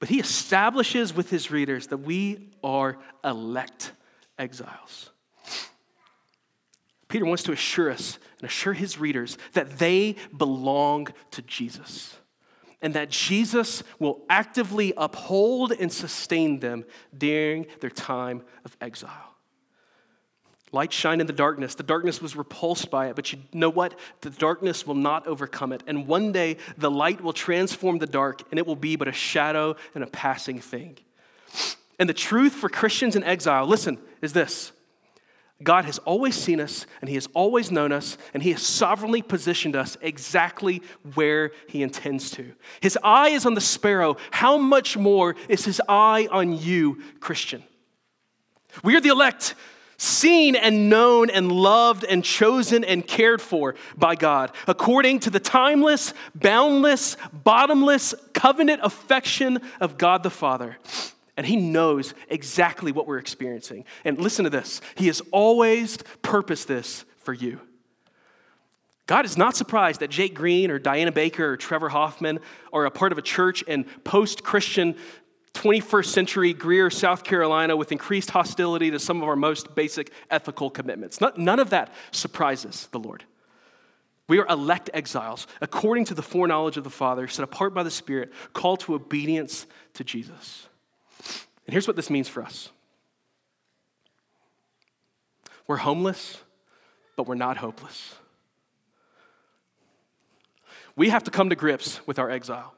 But 0.04 0.10
he 0.10 0.20
establishes 0.20 1.16
with 1.16 1.30
his 1.30 1.50
readers 1.50 1.88
that 1.88 2.00
we 2.00 2.50
are 2.62 2.98
elect 3.24 3.94
exiles. 4.38 5.12
Peter 7.08 7.24
wants 7.24 7.44
to 7.44 7.54
assure 7.54 7.90
us 7.90 8.20
and 8.38 8.46
assure 8.50 8.74
his 8.74 9.00
readers 9.00 9.38
that 9.54 9.80
they 9.80 10.18
belong 10.36 11.08
to 11.32 11.42
Jesus 11.44 12.18
and 12.82 12.94
that 12.96 13.12
Jesus 13.12 13.82
will 13.98 14.26
actively 14.30 14.92
uphold 14.98 15.72
and 15.72 15.90
sustain 15.90 16.60
them 16.60 16.84
during 17.18 17.66
their 17.80 17.90
time 17.90 18.44
of 18.66 18.76
exile. 18.82 19.33
Light 20.74 20.92
shine 20.92 21.22
in 21.22 21.28
the 21.28 21.34
darkness. 21.34 21.76
The 21.76 21.84
darkness 21.84 22.20
was 22.20 22.36
repulsed 22.36 22.90
by 22.90 23.08
it, 23.08 23.16
but 23.16 23.32
you 23.32 23.38
know 23.54 23.70
what? 23.70 23.98
The 24.22 24.32
darkness 24.32 24.88
will 24.88 24.96
not 24.96 25.28
overcome 25.28 25.72
it. 25.72 25.84
And 25.86 26.08
one 26.08 26.32
day, 26.32 26.58
the 26.80 26.90
light 26.90 27.22
will 27.22 27.32
transform 27.32 28.00
the 28.00 28.08
dark, 28.08 28.42
and 28.50 28.58
it 28.58 28.66
will 28.66 28.76
be 28.76 28.96
but 28.96 29.08
a 29.08 29.14
shadow 29.14 29.76
and 29.94 30.04
a 30.04 30.08
passing 30.08 30.60
thing. 30.60 30.98
And 32.00 32.10
the 32.10 32.14
truth 32.14 32.54
for 32.54 32.70
Christians 32.70 33.16
in 33.16 33.24
exile, 33.24 33.68
listen, 33.68 34.00
is 34.24 34.34
this 34.34 34.72
God 35.62 35.86
has 35.86 36.00
always 36.00 36.34
seen 36.34 36.60
us, 36.60 36.88
and 37.02 37.08
He 37.08 37.16
has 37.16 37.30
always 37.36 37.70
known 37.70 37.92
us, 37.92 38.18
and 38.34 38.42
He 38.42 38.52
has 38.54 38.64
sovereignly 38.64 39.22
positioned 39.22 39.76
us 39.76 39.96
exactly 40.02 40.82
where 41.14 41.52
He 41.70 41.84
intends 41.84 42.32
to. 42.32 42.52
His 42.82 42.98
eye 43.04 43.30
is 43.30 43.46
on 43.46 43.54
the 43.54 43.62
sparrow. 43.62 44.18
How 44.32 44.58
much 44.58 44.98
more 44.98 45.36
is 45.48 45.66
His 45.66 45.80
eye 45.88 46.28
on 46.32 46.58
you, 46.58 47.04
Christian? 47.20 47.64
We 48.84 48.96
are 48.96 49.02
the 49.02 49.10
elect 49.10 49.54
seen 50.04 50.56
and 50.56 50.90
known 50.90 51.30
and 51.30 51.52
loved 51.52 52.04
and 52.04 52.24
chosen 52.24 52.84
and 52.84 53.08
cared 53.08 53.42
for 53.42 53.76
by 53.98 54.16
God, 54.16 54.52
according 54.68 55.20
to 55.22 55.30
the 55.30 55.40
timeless, 55.40 56.14
boundless, 56.36 57.16
bottomless 57.32 58.14
covenant 58.34 58.82
affection 58.84 59.60
of 59.80 59.98
God 59.98 60.24
the 60.24 60.30
Father. 60.30 60.78
And 61.38 61.48
He 61.48 61.56
knows 61.56 62.14
exactly 62.30 62.92
what 62.92 63.08
we're 63.08 63.18
experiencing. 63.18 63.86
And 64.04 64.20
listen 64.20 64.44
to 64.44 64.50
this 64.50 64.82
He 64.96 65.08
has 65.08 65.22
always 65.32 65.98
purposed 66.22 66.68
this 66.68 67.06
for 67.18 67.34
you. 67.34 67.60
God 69.06 69.26
is 69.26 69.38
not 69.38 69.56
surprised 69.56 70.00
that 70.00 70.10
Jake 70.10 70.34
Green 70.34 70.72
or 70.72 70.80
Diana 70.80 71.12
Baker 71.12 71.52
or 71.52 71.58
Trevor 71.58 71.90
Hoffman 71.90 72.40
are 72.72 72.86
a 72.86 72.92
part 72.92 73.12
of 73.12 73.18
a 73.18 73.22
church 73.22 73.62
in 73.64 73.84
post 74.04 74.44
Christian 74.44 74.96
21st 75.54 76.06
century 76.06 76.54
Greer, 76.54 76.90
South 76.90 77.24
Carolina, 77.24 77.76
with 77.76 77.92
increased 77.92 78.32
hostility 78.32 78.92
to 78.92 79.00
some 79.00 79.22
of 79.22 79.28
our 79.28 79.36
most 79.36 79.76
basic 79.76 80.12
ethical 80.30 80.70
commitments. 80.70 81.20
none 81.38 81.60
of 81.60 81.70
that 81.70 81.94
surprises 82.12 82.88
the 82.92 83.00
Lord. 83.00 83.24
We 84.28 84.40
are 84.40 84.48
elect 84.48 84.90
exiles, 84.94 85.48
according 85.62 86.06
to 86.06 86.14
the 86.14 86.22
foreknowledge 86.22 86.78
of 86.78 86.84
the 86.84 86.90
Father, 86.90 87.28
set 87.28 87.44
apart 87.44 87.74
by 87.74 87.84
the 87.84 87.92
Spirit, 87.92 88.32
called 88.54 88.80
to 88.82 88.96
obedience 88.96 89.68
to 89.96 90.04
Jesus. 90.04 90.68
And 91.66 91.74
here's 91.74 91.88
what 91.88 91.96
this 91.96 92.10
means 92.10 92.28
for 92.28 92.42
us 92.42 92.70
we're 95.68 95.78
homeless, 95.78 96.42
but 97.16 97.28
we're 97.28 97.36
not 97.36 97.58
hopeless. 97.58 98.16
We 100.96 101.10
have 101.10 101.24
to 101.24 101.32
come 101.32 101.50
to 101.50 101.56
grips 101.56 102.06
with 102.06 102.20
our 102.20 102.30
exile. 102.30 102.74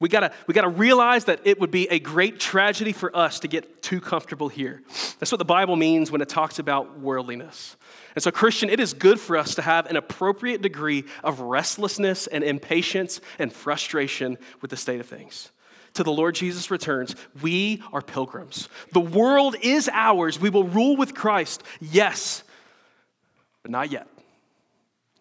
We 0.00 0.08
gotta, 0.08 0.32
we 0.46 0.54
gotta 0.54 0.68
realize 0.68 1.26
that 1.26 1.40
it 1.44 1.60
would 1.60 1.70
be 1.70 1.86
a 1.90 1.98
great 1.98 2.40
tragedy 2.40 2.92
for 2.92 3.14
us 3.14 3.40
to 3.40 3.48
get 3.48 3.82
too 3.82 4.00
comfortable 4.00 4.48
here. 4.48 4.82
That's 5.18 5.30
what 5.30 5.38
the 5.38 5.44
Bible 5.44 5.76
means 5.76 6.10
when 6.10 6.22
it 6.22 6.28
talks 6.30 6.58
about 6.58 6.98
worldliness. 6.98 7.76
And 8.14 8.22
so, 8.22 8.30
Christian, 8.30 8.70
it 8.70 8.80
is 8.80 8.94
good 8.94 9.20
for 9.20 9.36
us 9.36 9.54
to 9.56 9.62
have 9.62 9.86
an 9.86 9.96
appropriate 9.96 10.62
degree 10.62 11.04
of 11.22 11.40
restlessness 11.40 12.26
and 12.26 12.42
impatience 12.42 13.20
and 13.38 13.52
frustration 13.52 14.38
with 14.62 14.70
the 14.70 14.76
state 14.76 15.00
of 15.00 15.06
things. 15.06 15.50
To 15.94 16.02
the 16.02 16.12
Lord 16.12 16.34
Jesus 16.34 16.70
returns, 16.70 17.14
we 17.42 17.82
are 17.92 18.00
pilgrims. 18.00 18.70
The 18.92 19.00
world 19.00 19.54
is 19.60 19.88
ours. 19.92 20.40
We 20.40 20.48
will 20.48 20.64
rule 20.64 20.96
with 20.96 21.14
Christ, 21.14 21.62
yes, 21.78 22.42
but 23.62 23.70
not 23.70 23.92
yet. 23.92 24.08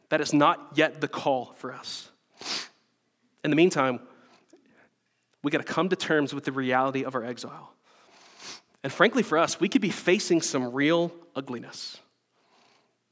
That 0.07 0.21
is 0.21 0.33
not 0.33 0.71
yet 0.75 1.01
the 1.01 1.07
call 1.07 1.53
for 1.57 1.73
us. 1.73 2.09
In 3.43 3.49
the 3.49 3.55
meantime, 3.55 3.99
we 5.43 5.51
got 5.51 5.59
to 5.59 5.73
come 5.73 5.89
to 5.89 5.95
terms 5.95 6.33
with 6.33 6.43
the 6.43 6.51
reality 6.51 7.03
of 7.03 7.15
our 7.15 7.23
exile. 7.23 7.73
And 8.83 8.91
frankly, 8.91 9.23
for 9.23 9.37
us, 9.37 9.59
we 9.59 9.69
could 9.69 9.81
be 9.81 9.89
facing 9.89 10.41
some 10.41 10.71
real 10.73 11.11
ugliness. 11.35 11.97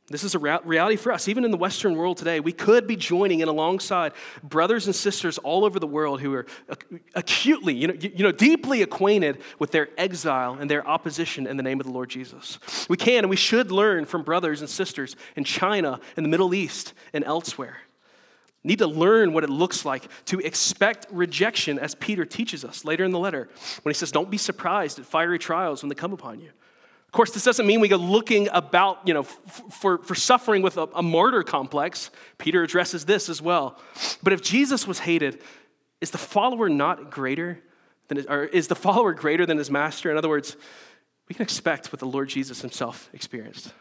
This 0.09 0.23
is 0.23 0.35
a 0.35 0.39
reality 0.39 0.95
for 0.95 1.11
us. 1.11 1.27
Even 1.27 1.43
in 1.43 1.51
the 1.51 1.57
Western 1.57 1.95
world 1.95 2.15
today, 2.15 2.39
we 2.39 2.53
could 2.53 2.87
be 2.87 2.95
joining 2.95 3.41
in 3.41 3.49
alongside 3.49 4.13
brothers 4.41 4.85
and 4.85 4.95
sisters 4.95 5.37
all 5.37 5.65
over 5.65 5.81
the 5.81 5.87
world 5.87 6.21
who 6.21 6.33
are 6.33 6.45
acutely, 7.13 7.73
you 7.73 7.87
know, 7.87 7.93
you 7.93 8.23
know, 8.23 8.31
deeply 8.31 8.81
acquainted 8.81 9.41
with 9.59 9.71
their 9.71 9.89
exile 9.97 10.53
and 10.57 10.71
their 10.71 10.87
opposition 10.87 11.45
in 11.45 11.57
the 11.57 11.63
name 11.63 11.81
of 11.81 11.85
the 11.85 11.91
Lord 11.91 12.09
Jesus. 12.09 12.57
We 12.87 12.95
can 12.95 13.25
and 13.25 13.29
we 13.29 13.35
should 13.35 13.69
learn 13.69 14.05
from 14.05 14.23
brothers 14.23 14.61
and 14.61 14.69
sisters 14.69 15.17
in 15.35 15.43
China, 15.43 15.99
in 16.15 16.23
the 16.23 16.29
Middle 16.29 16.53
East, 16.53 16.93
and 17.11 17.25
elsewhere 17.25 17.79
need 18.67 18.79
to 18.79 18.87
learn 18.87 19.33
what 19.33 19.43
it 19.43 19.49
looks 19.49 19.85
like 19.85 20.07
to 20.25 20.39
expect 20.39 21.07
rejection, 21.11 21.79
as 21.79 21.95
Peter 21.95 22.25
teaches 22.25 22.63
us 22.63 22.85
later 22.85 23.03
in 23.03 23.11
the 23.11 23.19
letter 23.19 23.49
when 23.81 23.93
he 23.93 23.97
says, 23.97 24.11
Don't 24.11 24.29
be 24.29 24.37
surprised 24.37 24.99
at 24.99 25.05
fiery 25.05 25.39
trials 25.39 25.81
when 25.81 25.89
they 25.89 25.95
come 25.95 26.13
upon 26.13 26.39
you. 26.39 26.49
Of 27.07 27.13
course, 27.13 27.31
this 27.31 27.43
doesn't 27.43 27.65
mean 27.65 27.79
we 27.79 27.87
go 27.87 27.95
looking 27.95 28.49
about, 28.51 29.07
you 29.07 29.13
know, 29.13 29.21
f- 29.21 29.61
for, 29.71 29.99
for 29.99 30.13
suffering 30.13 30.61
with 30.61 30.77
a, 30.77 30.89
a 30.93 31.01
martyr 31.01 31.41
complex. 31.41 32.11
Peter 32.37 32.63
addresses 32.63 33.05
this 33.05 33.29
as 33.29 33.41
well. 33.41 33.79
But 34.21 34.33
if 34.33 34.41
Jesus 34.41 34.85
was 34.85 34.99
hated, 34.99 35.41
is 36.01 36.11
the 36.11 36.17
follower 36.17 36.67
not 36.67 37.09
greater 37.09 37.59
than 38.09 38.17
his, 38.17 38.25
or 38.25 38.43
is 38.43 38.67
the 38.67 38.75
follower 38.75 39.13
greater 39.13 39.45
than 39.45 39.57
his 39.57 39.71
master? 39.71 40.11
In 40.11 40.17
other 40.17 40.29
words, 40.29 40.57
we 41.29 41.33
can 41.33 41.43
expect 41.43 41.93
what 41.93 41.99
the 41.99 42.05
Lord 42.05 42.27
Jesus 42.27 42.61
himself 42.61 43.09
experienced. 43.13 43.73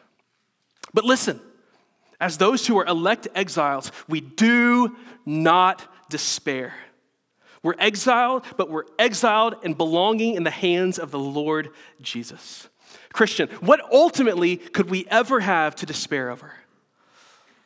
But 0.95 1.05
listen, 1.05 1.41
as 2.21 2.39
those 2.39 2.67
who 2.67 2.79
are 2.79 2.87
elect 2.87 3.29
exiles, 3.35 3.93
we 4.09 4.21
do 4.21 4.97
not 5.25 5.87
despair. 6.09 6.75
We're 7.63 7.75
exiled, 7.79 8.45
but 8.57 8.71
we're 8.71 8.85
exiled 8.99 9.57
and 9.65 9.77
belonging 9.77 10.35
in 10.35 10.45
the 10.45 10.51
hands 10.51 10.99
of 10.99 11.11
the 11.11 11.19
Lord 11.19 11.71
Jesus. 12.01 12.69
Christian, 13.13 13.49
what 13.61 13.81
ultimately 13.93 14.57
could 14.57 14.91
we 14.91 15.07
ever 15.11 15.41
have 15.41 15.75
to 15.77 15.87
despair 15.87 16.31
over? 16.31 16.53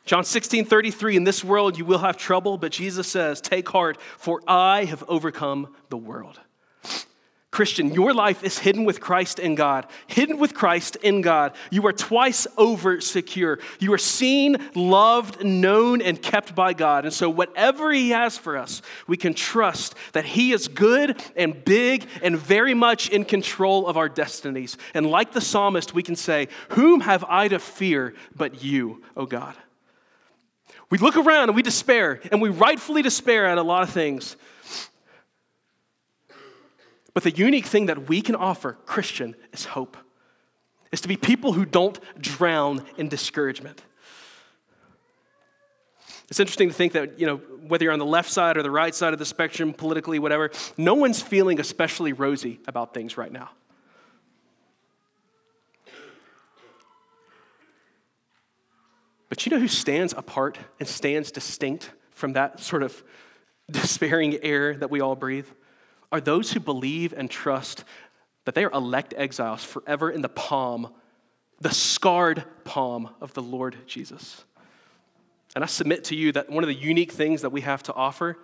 John 0.07 0.25
16, 0.25 0.65
33, 0.65 1.17
in 1.17 1.25
this 1.25 1.45
world 1.45 1.77
you 1.77 1.85
will 1.85 1.99
have 1.99 2.17
trouble, 2.17 2.57
but 2.57 2.73
Jesus 2.73 3.09
says, 3.09 3.41
Take 3.41 3.69
heart, 3.69 4.01
for 4.01 4.41
I 4.47 4.85
have 4.87 5.05
overcome 5.07 5.75
the 5.89 5.97
world. 5.97 6.41
Christian, 7.51 7.93
your 7.93 8.15
life 8.15 8.45
is 8.45 8.61
hidden 8.61 8.85
with 8.85 9.01
Christ 9.01 9.41
in 9.41 9.57
God. 9.57 9.89
Hidden 10.07 10.39
with 10.39 10.55
Christ 10.55 10.95
in 11.03 11.21
God. 11.21 11.53
You 11.71 11.85
are 11.87 11.93
twice 11.93 12.47
over 12.57 13.01
secure. 13.01 13.59
You 13.81 13.93
are 13.93 13.99
seen, 13.99 14.57
loved, 14.77 15.45
known, 15.45 16.01
and 16.01 16.23
kept 16.23 16.55
by 16.55 16.75
God. 16.75 17.05
And 17.05 17.13
so, 17.13 17.29
whatever 17.29 17.93
He 17.93 18.11
has 18.11 18.39
for 18.39 18.57
us, 18.57 18.83
we 19.09 19.17
can 19.17 19.35
trust 19.35 19.97
that 20.13 20.25
He 20.25 20.53
is 20.53 20.69
good 20.69 21.21
and 21.35 21.65
big 21.65 22.07
and 22.23 22.39
very 22.39 22.75
much 22.75 23.09
in 23.09 23.25
control 23.25 23.89
of 23.89 23.97
our 23.97 24.09
destinies. 24.09 24.77
And 24.95 25.07
like 25.07 25.33
the 25.33 25.41
psalmist, 25.41 25.93
we 25.93 26.05
can 26.05 26.15
say, 26.15 26.47
Whom 26.71 27.01
have 27.01 27.25
I 27.25 27.49
to 27.49 27.59
fear 27.59 28.15
but 28.37 28.63
you, 28.63 29.03
O 29.17 29.27
God? 29.27 29.57
We 30.89 30.99
look 30.99 31.17
around 31.17 31.49
and 31.49 31.57
we 31.57 31.63
despair, 31.63 32.21
and 32.31 32.41
we 32.41 32.49
rightfully 32.49 33.03
despair 33.03 33.47
at 33.47 33.59
a 33.59 33.63
lot 33.63 33.83
of 33.83 33.91
things. 33.91 34.37
But 37.13 37.25
the 37.25 37.31
unique 37.31 37.67
thing 37.67 37.87
that 37.87 38.09
we 38.09 38.23
can 38.23 38.35
offer, 38.35 38.79
Christian, 38.87 39.35
is 39.53 39.65
hope. 39.65 39.97
Is 40.93 41.01
to 41.03 41.09
be 41.09 41.17
people 41.17 41.53
who 41.53 41.65
don't 41.65 41.99
drown 42.21 42.85
in 42.97 43.09
discouragement. 43.09 43.83
It's 46.29 46.39
interesting 46.39 46.69
to 46.69 46.75
think 46.75 46.93
that, 46.93 47.19
you 47.19 47.27
know, 47.27 47.37
whether 47.37 47.85
you're 47.85 47.93
on 47.93 47.99
the 47.99 48.07
left 48.07 48.31
side 48.31 48.57
or 48.57 48.63
the 48.63 48.71
right 48.71 48.95
side 48.95 49.13
of 49.13 49.19
the 49.19 49.25
spectrum, 49.25 49.73
politically, 49.73 50.21
whatever, 50.21 50.51
no 50.77 50.95
one's 50.95 51.21
feeling 51.21 51.59
especially 51.59 52.13
rosy 52.13 52.61
about 52.69 52.95
things 52.95 53.17
right 53.17 53.33
now. 53.33 53.51
But 59.29 59.47
you 59.47 59.51
know 59.51 59.59
who 59.59 59.69
stands 59.69 60.13
apart 60.13 60.59
and 60.79 60.89
stands 60.89 61.31
distinct 61.31 61.91
from 62.11 62.35
that 62.35 62.61
sort 62.61 62.83
of 62.83 63.03
despairing 63.71 64.39
air 64.43 64.75
that 64.75 64.91
we 64.91 65.01
all 65.01 65.17
breathe? 65.17 65.47
Are 66.13 66.21
those 66.21 66.53
who 66.53 66.61
believe 66.61 67.13
and 67.17 67.31
trust 67.31 67.85
that 68.45 68.55
they 68.55 68.65
are 68.65 68.73
elect 68.73 69.15
exiles 69.17 69.65
forever 69.65 70.11
in 70.11 70.23
the 70.23 70.29
palm, 70.29 70.93
the 71.61 71.73
scarred 71.73 72.45
palm 72.65 73.11
of 73.21 73.35
the 73.35 73.43
Lord 73.43 73.77
Jesus. 73.87 74.45
And 75.55 75.65
I 75.65 75.67
submit 75.67 76.05
to 76.05 76.17
you 76.17 76.33
that 76.33 76.49
one 76.49 76.65
of 76.65 76.69
the 76.69 76.75
unique 76.75 77.13
things 77.13 77.43
that 77.43 77.51
we 77.51 77.61
have 77.63 77.83
to 77.85 77.95
offer 77.95 78.39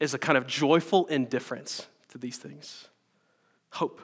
is 0.00 0.14
a 0.14 0.18
kind 0.18 0.36
of 0.36 0.46
joyful 0.46 1.06
indifference 1.06 1.86
to 2.08 2.18
these 2.18 2.38
things 2.38 2.88
hope. 3.70 4.00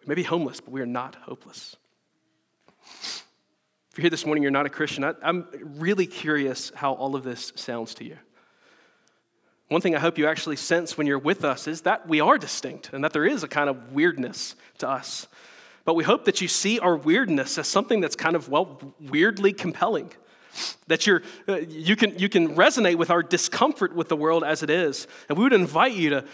We 0.00 0.06
may 0.06 0.14
be 0.14 0.22
homeless, 0.22 0.60
but 0.60 0.70
we 0.70 0.80
are 0.80 0.86
not 0.86 1.16
hopeless. 1.16 1.76
If 2.88 3.98
you're 3.98 4.02
here 4.02 4.10
this 4.10 4.24
morning, 4.24 4.42
you're 4.42 4.52
not 4.52 4.64
a 4.64 4.70
Christian, 4.70 5.02
I, 5.02 5.14
am 5.22 5.48
really 5.76 6.06
curious 6.06 6.70
how 6.74 6.92
all 6.92 7.16
of 7.16 7.24
this 7.24 7.52
sounds 7.56 7.94
to 7.94 8.04
you. 8.04 8.16
One 9.70 9.80
thing 9.80 9.94
I 9.94 10.00
hope 10.00 10.18
you 10.18 10.26
actually 10.26 10.56
sense 10.56 10.98
when 10.98 11.06
you're 11.06 11.16
with 11.16 11.44
us 11.44 11.68
is 11.68 11.82
that 11.82 12.08
we 12.08 12.20
are 12.20 12.38
distinct 12.38 12.90
and 12.92 13.04
that 13.04 13.12
there 13.12 13.24
is 13.24 13.44
a 13.44 13.48
kind 13.48 13.70
of 13.70 13.92
weirdness 13.92 14.56
to 14.78 14.88
us. 14.88 15.28
But 15.84 15.94
we 15.94 16.02
hope 16.02 16.24
that 16.24 16.40
you 16.40 16.48
see 16.48 16.80
our 16.80 16.96
weirdness 16.96 17.56
as 17.56 17.68
something 17.68 18.00
that's 18.00 18.16
kind 18.16 18.34
of, 18.34 18.48
well, 18.48 18.80
weirdly 18.98 19.52
compelling. 19.52 20.10
That 20.88 21.06
you're, 21.06 21.22
uh, 21.48 21.58
you, 21.58 21.94
can, 21.94 22.18
you 22.18 22.28
can 22.28 22.56
resonate 22.56 22.96
with 22.96 23.10
our 23.10 23.22
discomfort 23.22 23.94
with 23.94 24.08
the 24.08 24.16
world 24.16 24.42
as 24.42 24.64
it 24.64 24.70
is. 24.70 25.06
And 25.28 25.38
we 25.38 25.44
would 25.44 25.52
invite 25.52 25.92
you 25.92 26.10
to, 26.10 26.24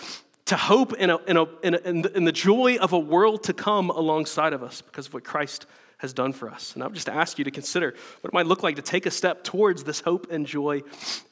to 0.46 0.57
hope 0.57 0.94
in, 0.94 1.11
a, 1.11 1.18
in, 1.25 1.37
a, 1.37 1.44
in, 1.62 1.75
a, 1.75 1.79
in, 1.79 2.03
the, 2.03 2.16
in 2.16 2.25
the 2.25 2.33
joy 2.33 2.77
of 2.77 2.94
a 2.94 2.99
world 2.99 3.42
to 3.44 3.53
come 3.53 3.90
alongside 3.90 4.55
of 4.55 4.62
us 4.62 4.81
because 4.81 5.09
of 5.09 5.14
what 5.14 5.25
Christ 5.25 5.66
has 5.99 6.14
done 6.14 6.33
for 6.33 6.49
us. 6.49 6.72
And 6.72 6.83
I 6.83 6.87
would 6.87 6.94
just 6.94 7.11
ask 7.11 7.37
you 7.37 7.44
to 7.44 7.51
consider 7.51 7.94
what 8.22 8.31
it 8.31 8.33
might 8.33 8.46
look 8.46 8.62
like 8.62 8.77
to 8.77 8.83
take 8.83 9.05
a 9.05 9.11
step 9.11 9.44
towards 9.44 9.85
this 9.85 10.01
hope 10.01 10.33
and 10.33 10.46
joy 10.46 10.83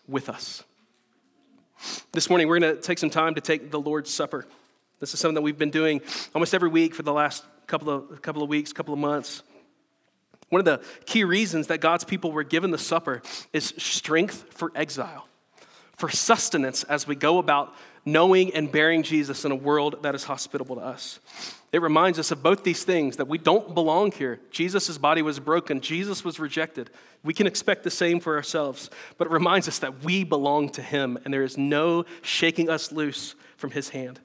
with 0.06 0.28
us. 0.28 0.64
This 2.12 2.28
morning, 2.28 2.48
we're 2.48 2.58
going 2.58 2.76
to 2.76 2.80
take 2.80 2.98
some 2.98 3.10
time 3.10 3.34
to 3.34 3.40
take 3.40 3.70
the 3.70 3.80
Lord's 3.80 4.12
Supper. 4.12 4.46
This 5.00 5.14
is 5.14 5.20
something 5.20 5.34
that 5.34 5.42
we've 5.42 5.58
been 5.58 5.70
doing 5.70 6.00
almost 6.34 6.54
every 6.54 6.68
week 6.68 6.94
for 6.94 7.02
the 7.02 7.12
last 7.12 7.44
couple 7.66 7.90
of, 7.90 8.22
couple 8.22 8.42
of 8.42 8.48
weeks, 8.48 8.72
couple 8.72 8.94
of 8.94 9.00
months. 9.00 9.42
One 10.48 10.60
of 10.60 10.64
the 10.64 10.82
key 11.06 11.24
reasons 11.24 11.66
that 11.66 11.80
God's 11.80 12.04
people 12.04 12.30
were 12.30 12.44
given 12.44 12.70
the 12.70 12.78
supper 12.78 13.22
is 13.52 13.74
strength 13.76 14.46
for 14.50 14.70
exile, 14.74 15.26
for 15.96 16.08
sustenance 16.08 16.84
as 16.84 17.06
we 17.06 17.16
go 17.16 17.38
about 17.38 17.74
knowing 18.04 18.54
and 18.54 18.70
bearing 18.70 19.02
Jesus 19.02 19.44
in 19.44 19.52
a 19.52 19.56
world 19.56 19.96
that 20.02 20.14
is 20.14 20.24
hospitable 20.24 20.76
to 20.76 20.82
us. 20.82 21.18
It 21.72 21.82
reminds 21.82 22.18
us 22.18 22.30
of 22.30 22.42
both 22.42 22.62
these 22.62 22.84
things 22.84 23.16
that 23.16 23.26
we 23.26 23.38
don't 23.38 23.74
belong 23.74 24.12
here. 24.12 24.40
Jesus' 24.50 24.96
body 24.98 25.22
was 25.22 25.40
broken, 25.40 25.80
Jesus 25.80 26.24
was 26.24 26.38
rejected. 26.38 26.90
We 27.22 27.34
can 27.34 27.46
expect 27.46 27.82
the 27.82 27.90
same 27.90 28.20
for 28.20 28.36
ourselves, 28.36 28.90
but 29.18 29.26
it 29.26 29.30
reminds 29.32 29.66
us 29.66 29.78
that 29.80 30.04
we 30.04 30.24
belong 30.24 30.68
to 30.70 30.82
Him 30.82 31.18
and 31.24 31.32
there 31.32 31.42
is 31.42 31.56
no 31.58 32.04
shaking 32.22 32.68
us 32.68 32.92
loose 32.92 33.34
from 33.56 33.70
His 33.70 33.88
hand. 33.88 34.20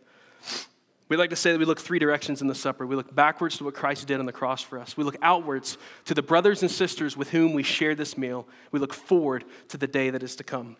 We 1.07 1.17
like 1.17 1.31
to 1.31 1.35
say 1.35 1.51
that 1.51 1.57
we 1.57 1.65
look 1.65 1.79
three 1.79 1.97
directions 1.97 2.41
in 2.43 2.47
the 2.47 2.53
supper. 2.53 2.85
We 2.85 2.95
look 2.95 3.15
backwards 3.15 3.57
to 3.57 3.63
what 3.63 3.73
Christ 3.73 4.05
did 4.05 4.19
on 4.19 4.27
the 4.27 4.31
cross 4.31 4.61
for 4.61 4.77
us. 4.77 4.95
We 4.95 5.03
look 5.03 5.17
outwards 5.23 5.79
to 6.05 6.13
the 6.13 6.21
brothers 6.21 6.61
and 6.61 6.69
sisters 6.69 7.17
with 7.17 7.31
whom 7.31 7.53
we 7.53 7.63
share 7.63 7.95
this 7.95 8.15
meal. 8.15 8.47
We 8.71 8.79
look 8.79 8.93
forward 8.93 9.43
to 9.69 9.77
the 9.77 9.87
day 9.87 10.11
that 10.11 10.21
is 10.21 10.35
to 10.35 10.43
come. 10.43 10.77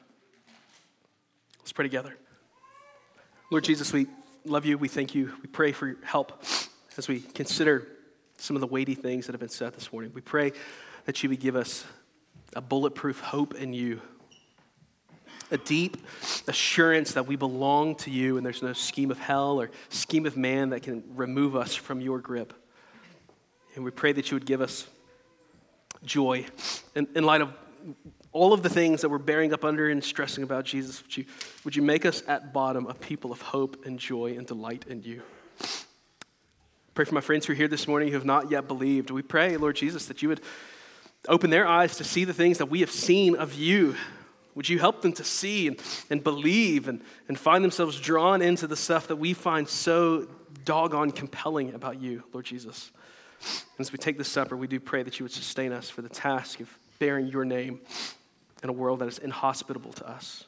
Let's 1.57 1.71
pray 1.71 1.85
together. 1.85 2.15
Lord 3.51 3.63
Jesus, 3.63 3.91
we 3.91 4.05
love 4.45 4.63
you. 4.63 4.77
We 4.77 4.87
thank 4.87 5.15
you. 5.15 5.33
We 5.41 5.47
pray 5.47 5.71
for 5.71 5.87
your 5.87 5.97
help 6.03 6.43
as 6.97 7.07
we 7.07 7.19
consider 7.19 7.87
some 8.37 8.55
of 8.55 8.59
the 8.59 8.67
weighty 8.67 8.93
things 8.93 9.25
that 9.25 9.31
have 9.31 9.39
been 9.39 9.49
said 9.49 9.73
this 9.73 9.91
morning. 9.91 10.11
We 10.13 10.21
pray 10.21 10.51
that 11.05 11.23
you 11.23 11.29
would 11.29 11.39
give 11.39 11.55
us 11.55 11.83
a 12.55 12.61
bulletproof 12.61 13.19
hope 13.19 13.55
in 13.55 13.73
you, 13.73 14.01
a 15.49 15.57
deep 15.57 15.97
assurance 16.47 17.13
that 17.13 17.25
we 17.25 17.35
belong 17.35 17.95
to 17.95 18.11
you 18.11 18.37
and 18.37 18.45
there's 18.45 18.61
no 18.61 18.73
scheme 18.73 19.09
of 19.09 19.17
hell 19.17 19.59
or 19.59 19.71
scheme 19.89 20.27
of 20.27 20.37
man 20.37 20.69
that 20.69 20.83
can 20.83 21.03
remove 21.15 21.55
us 21.55 21.73
from 21.73 22.01
your 22.01 22.19
grip. 22.19 22.53
And 23.73 23.83
we 23.83 23.89
pray 23.89 24.11
that 24.11 24.29
you 24.29 24.35
would 24.35 24.45
give 24.45 24.61
us 24.61 24.85
joy 26.03 26.45
in, 26.93 27.07
in 27.15 27.23
light 27.23 27.41
of 27.41 27.51
all 28.31 28.53
of 28.53 28.61
the 28.61 28.69
things 28.69 29.01
that 29.01 29.09
we're 29.09 29.17
bearing 29.17 29.53
up 29.53 29.65
under 29.65 29.89
and 29.89 30.03
stressing 30.03 30.43
about 30.43 30.65
Jesus, 30.65 31.01
would 31.01 31.17
you, 31.17 31.25
would 31.63 31.75
you 31.75 31.81
make 31.81 32.05
us 32.05 32.21
at 32.27 32.53
bottom 32.53 32.85
a 32.85 32.93
people 32.93 33.31
of 33.31 33.41
hope 33.41 33.85
and 33.85 33.97
joy 33.97 34.35
and 34.37 34.45
delight 34.45 34.85
in 34.87 35.01
you? 35.01 35.23
Pray 36.93 37.05
for 37.05 37.15
my 37.15 37.21
friends 37.21 37.45
who 37.45 37.53
are 37.53 37.55
here 37.55 37.67
this 37.67 37.87
morning 37.87 38.09
who 38.09 38.15
have 38.15 38.25
not 38.25 38.51
yet 38.51 38.67
believed. 38.67 39.09
We 39.09 39.21
pray, 39.21 39.57
Lord 39.57 39.75
Jesus, 39.75 40.05
that 40.07 40.21
you 40.21 40.29
would 40.29 40.41
open 41.27 41.49
their 41.49 41.67
eyes 41.67 41.97
to 41.97 42.03
see 42.03 42.23
the 42.23 42.33
things 42.33 42.59
that 42.59 42.67
we 42.67 42.81
have 42.81 42.91
seen 42.91 43.35
of 43.35 43.53
you. 43.53 43.95
Would 44.53 44.69
you 44.69 44.79
help 44.79 45.01
them 45.01 45.13
to 45.13 45.23
see 45.23 45.67
and, 45.67 45.81
and 46.09 46.23
believe 46.23 46.87
and, 46.87 47.01
and 47.27 47.39
find 47.39 47.63
themselves 47.63 47.99
drawn 47.99 48.41
into 48.41 48.67
the 48.67 48.75
stuff 48.75 49.07
that 49.07 49.15
we 49.15 49.33
find 49.33 49.67
so 49.67 50.27
doggone 50.65 51.11
compelling 51.11 51.73
about 51.73 51.99
you, 52.01 52.23
Lord 52.33 52.45
Jesus? 52.45 52.91
And 53.41 53.79
as 53.79 53.91
we 53.91 53.97
take 53.97 54.17
this 54.17 54.27
supper, 54.27 54.57
we 54.57 54.67
do 54.67 54.79
pray 54.79 55.01
that 55.01 55.19
you 55.19 55.23
would 55.23 55.31
sustain 55.31 55.71
us 55.71 55.89
for 55.89 56.01
the 56.01 56.09
task 56.09 56.59
of 56.59 56.77
bearing 56.99 57.27
your 57.27 57.45
name 57.45 57.79
in 58.63 58.69
a 58.69 58.73
world 58.73 58.99
that 58.99 59.07
is 59.07 59.17
inhospitable 59.17 59.93
to 59.93 60.09
us. 60.09 60.45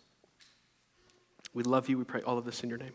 We 1.54 1.64
love 1.64 1.90
you. 1.90 1.98
We 1.98 2.04
pray 2.04 2.22
all 2.22 2.38
of 2.38 2.46
this 2.46 2.64
in 2.64 2.70
your 2.70 2.78
name. 2.78 2.94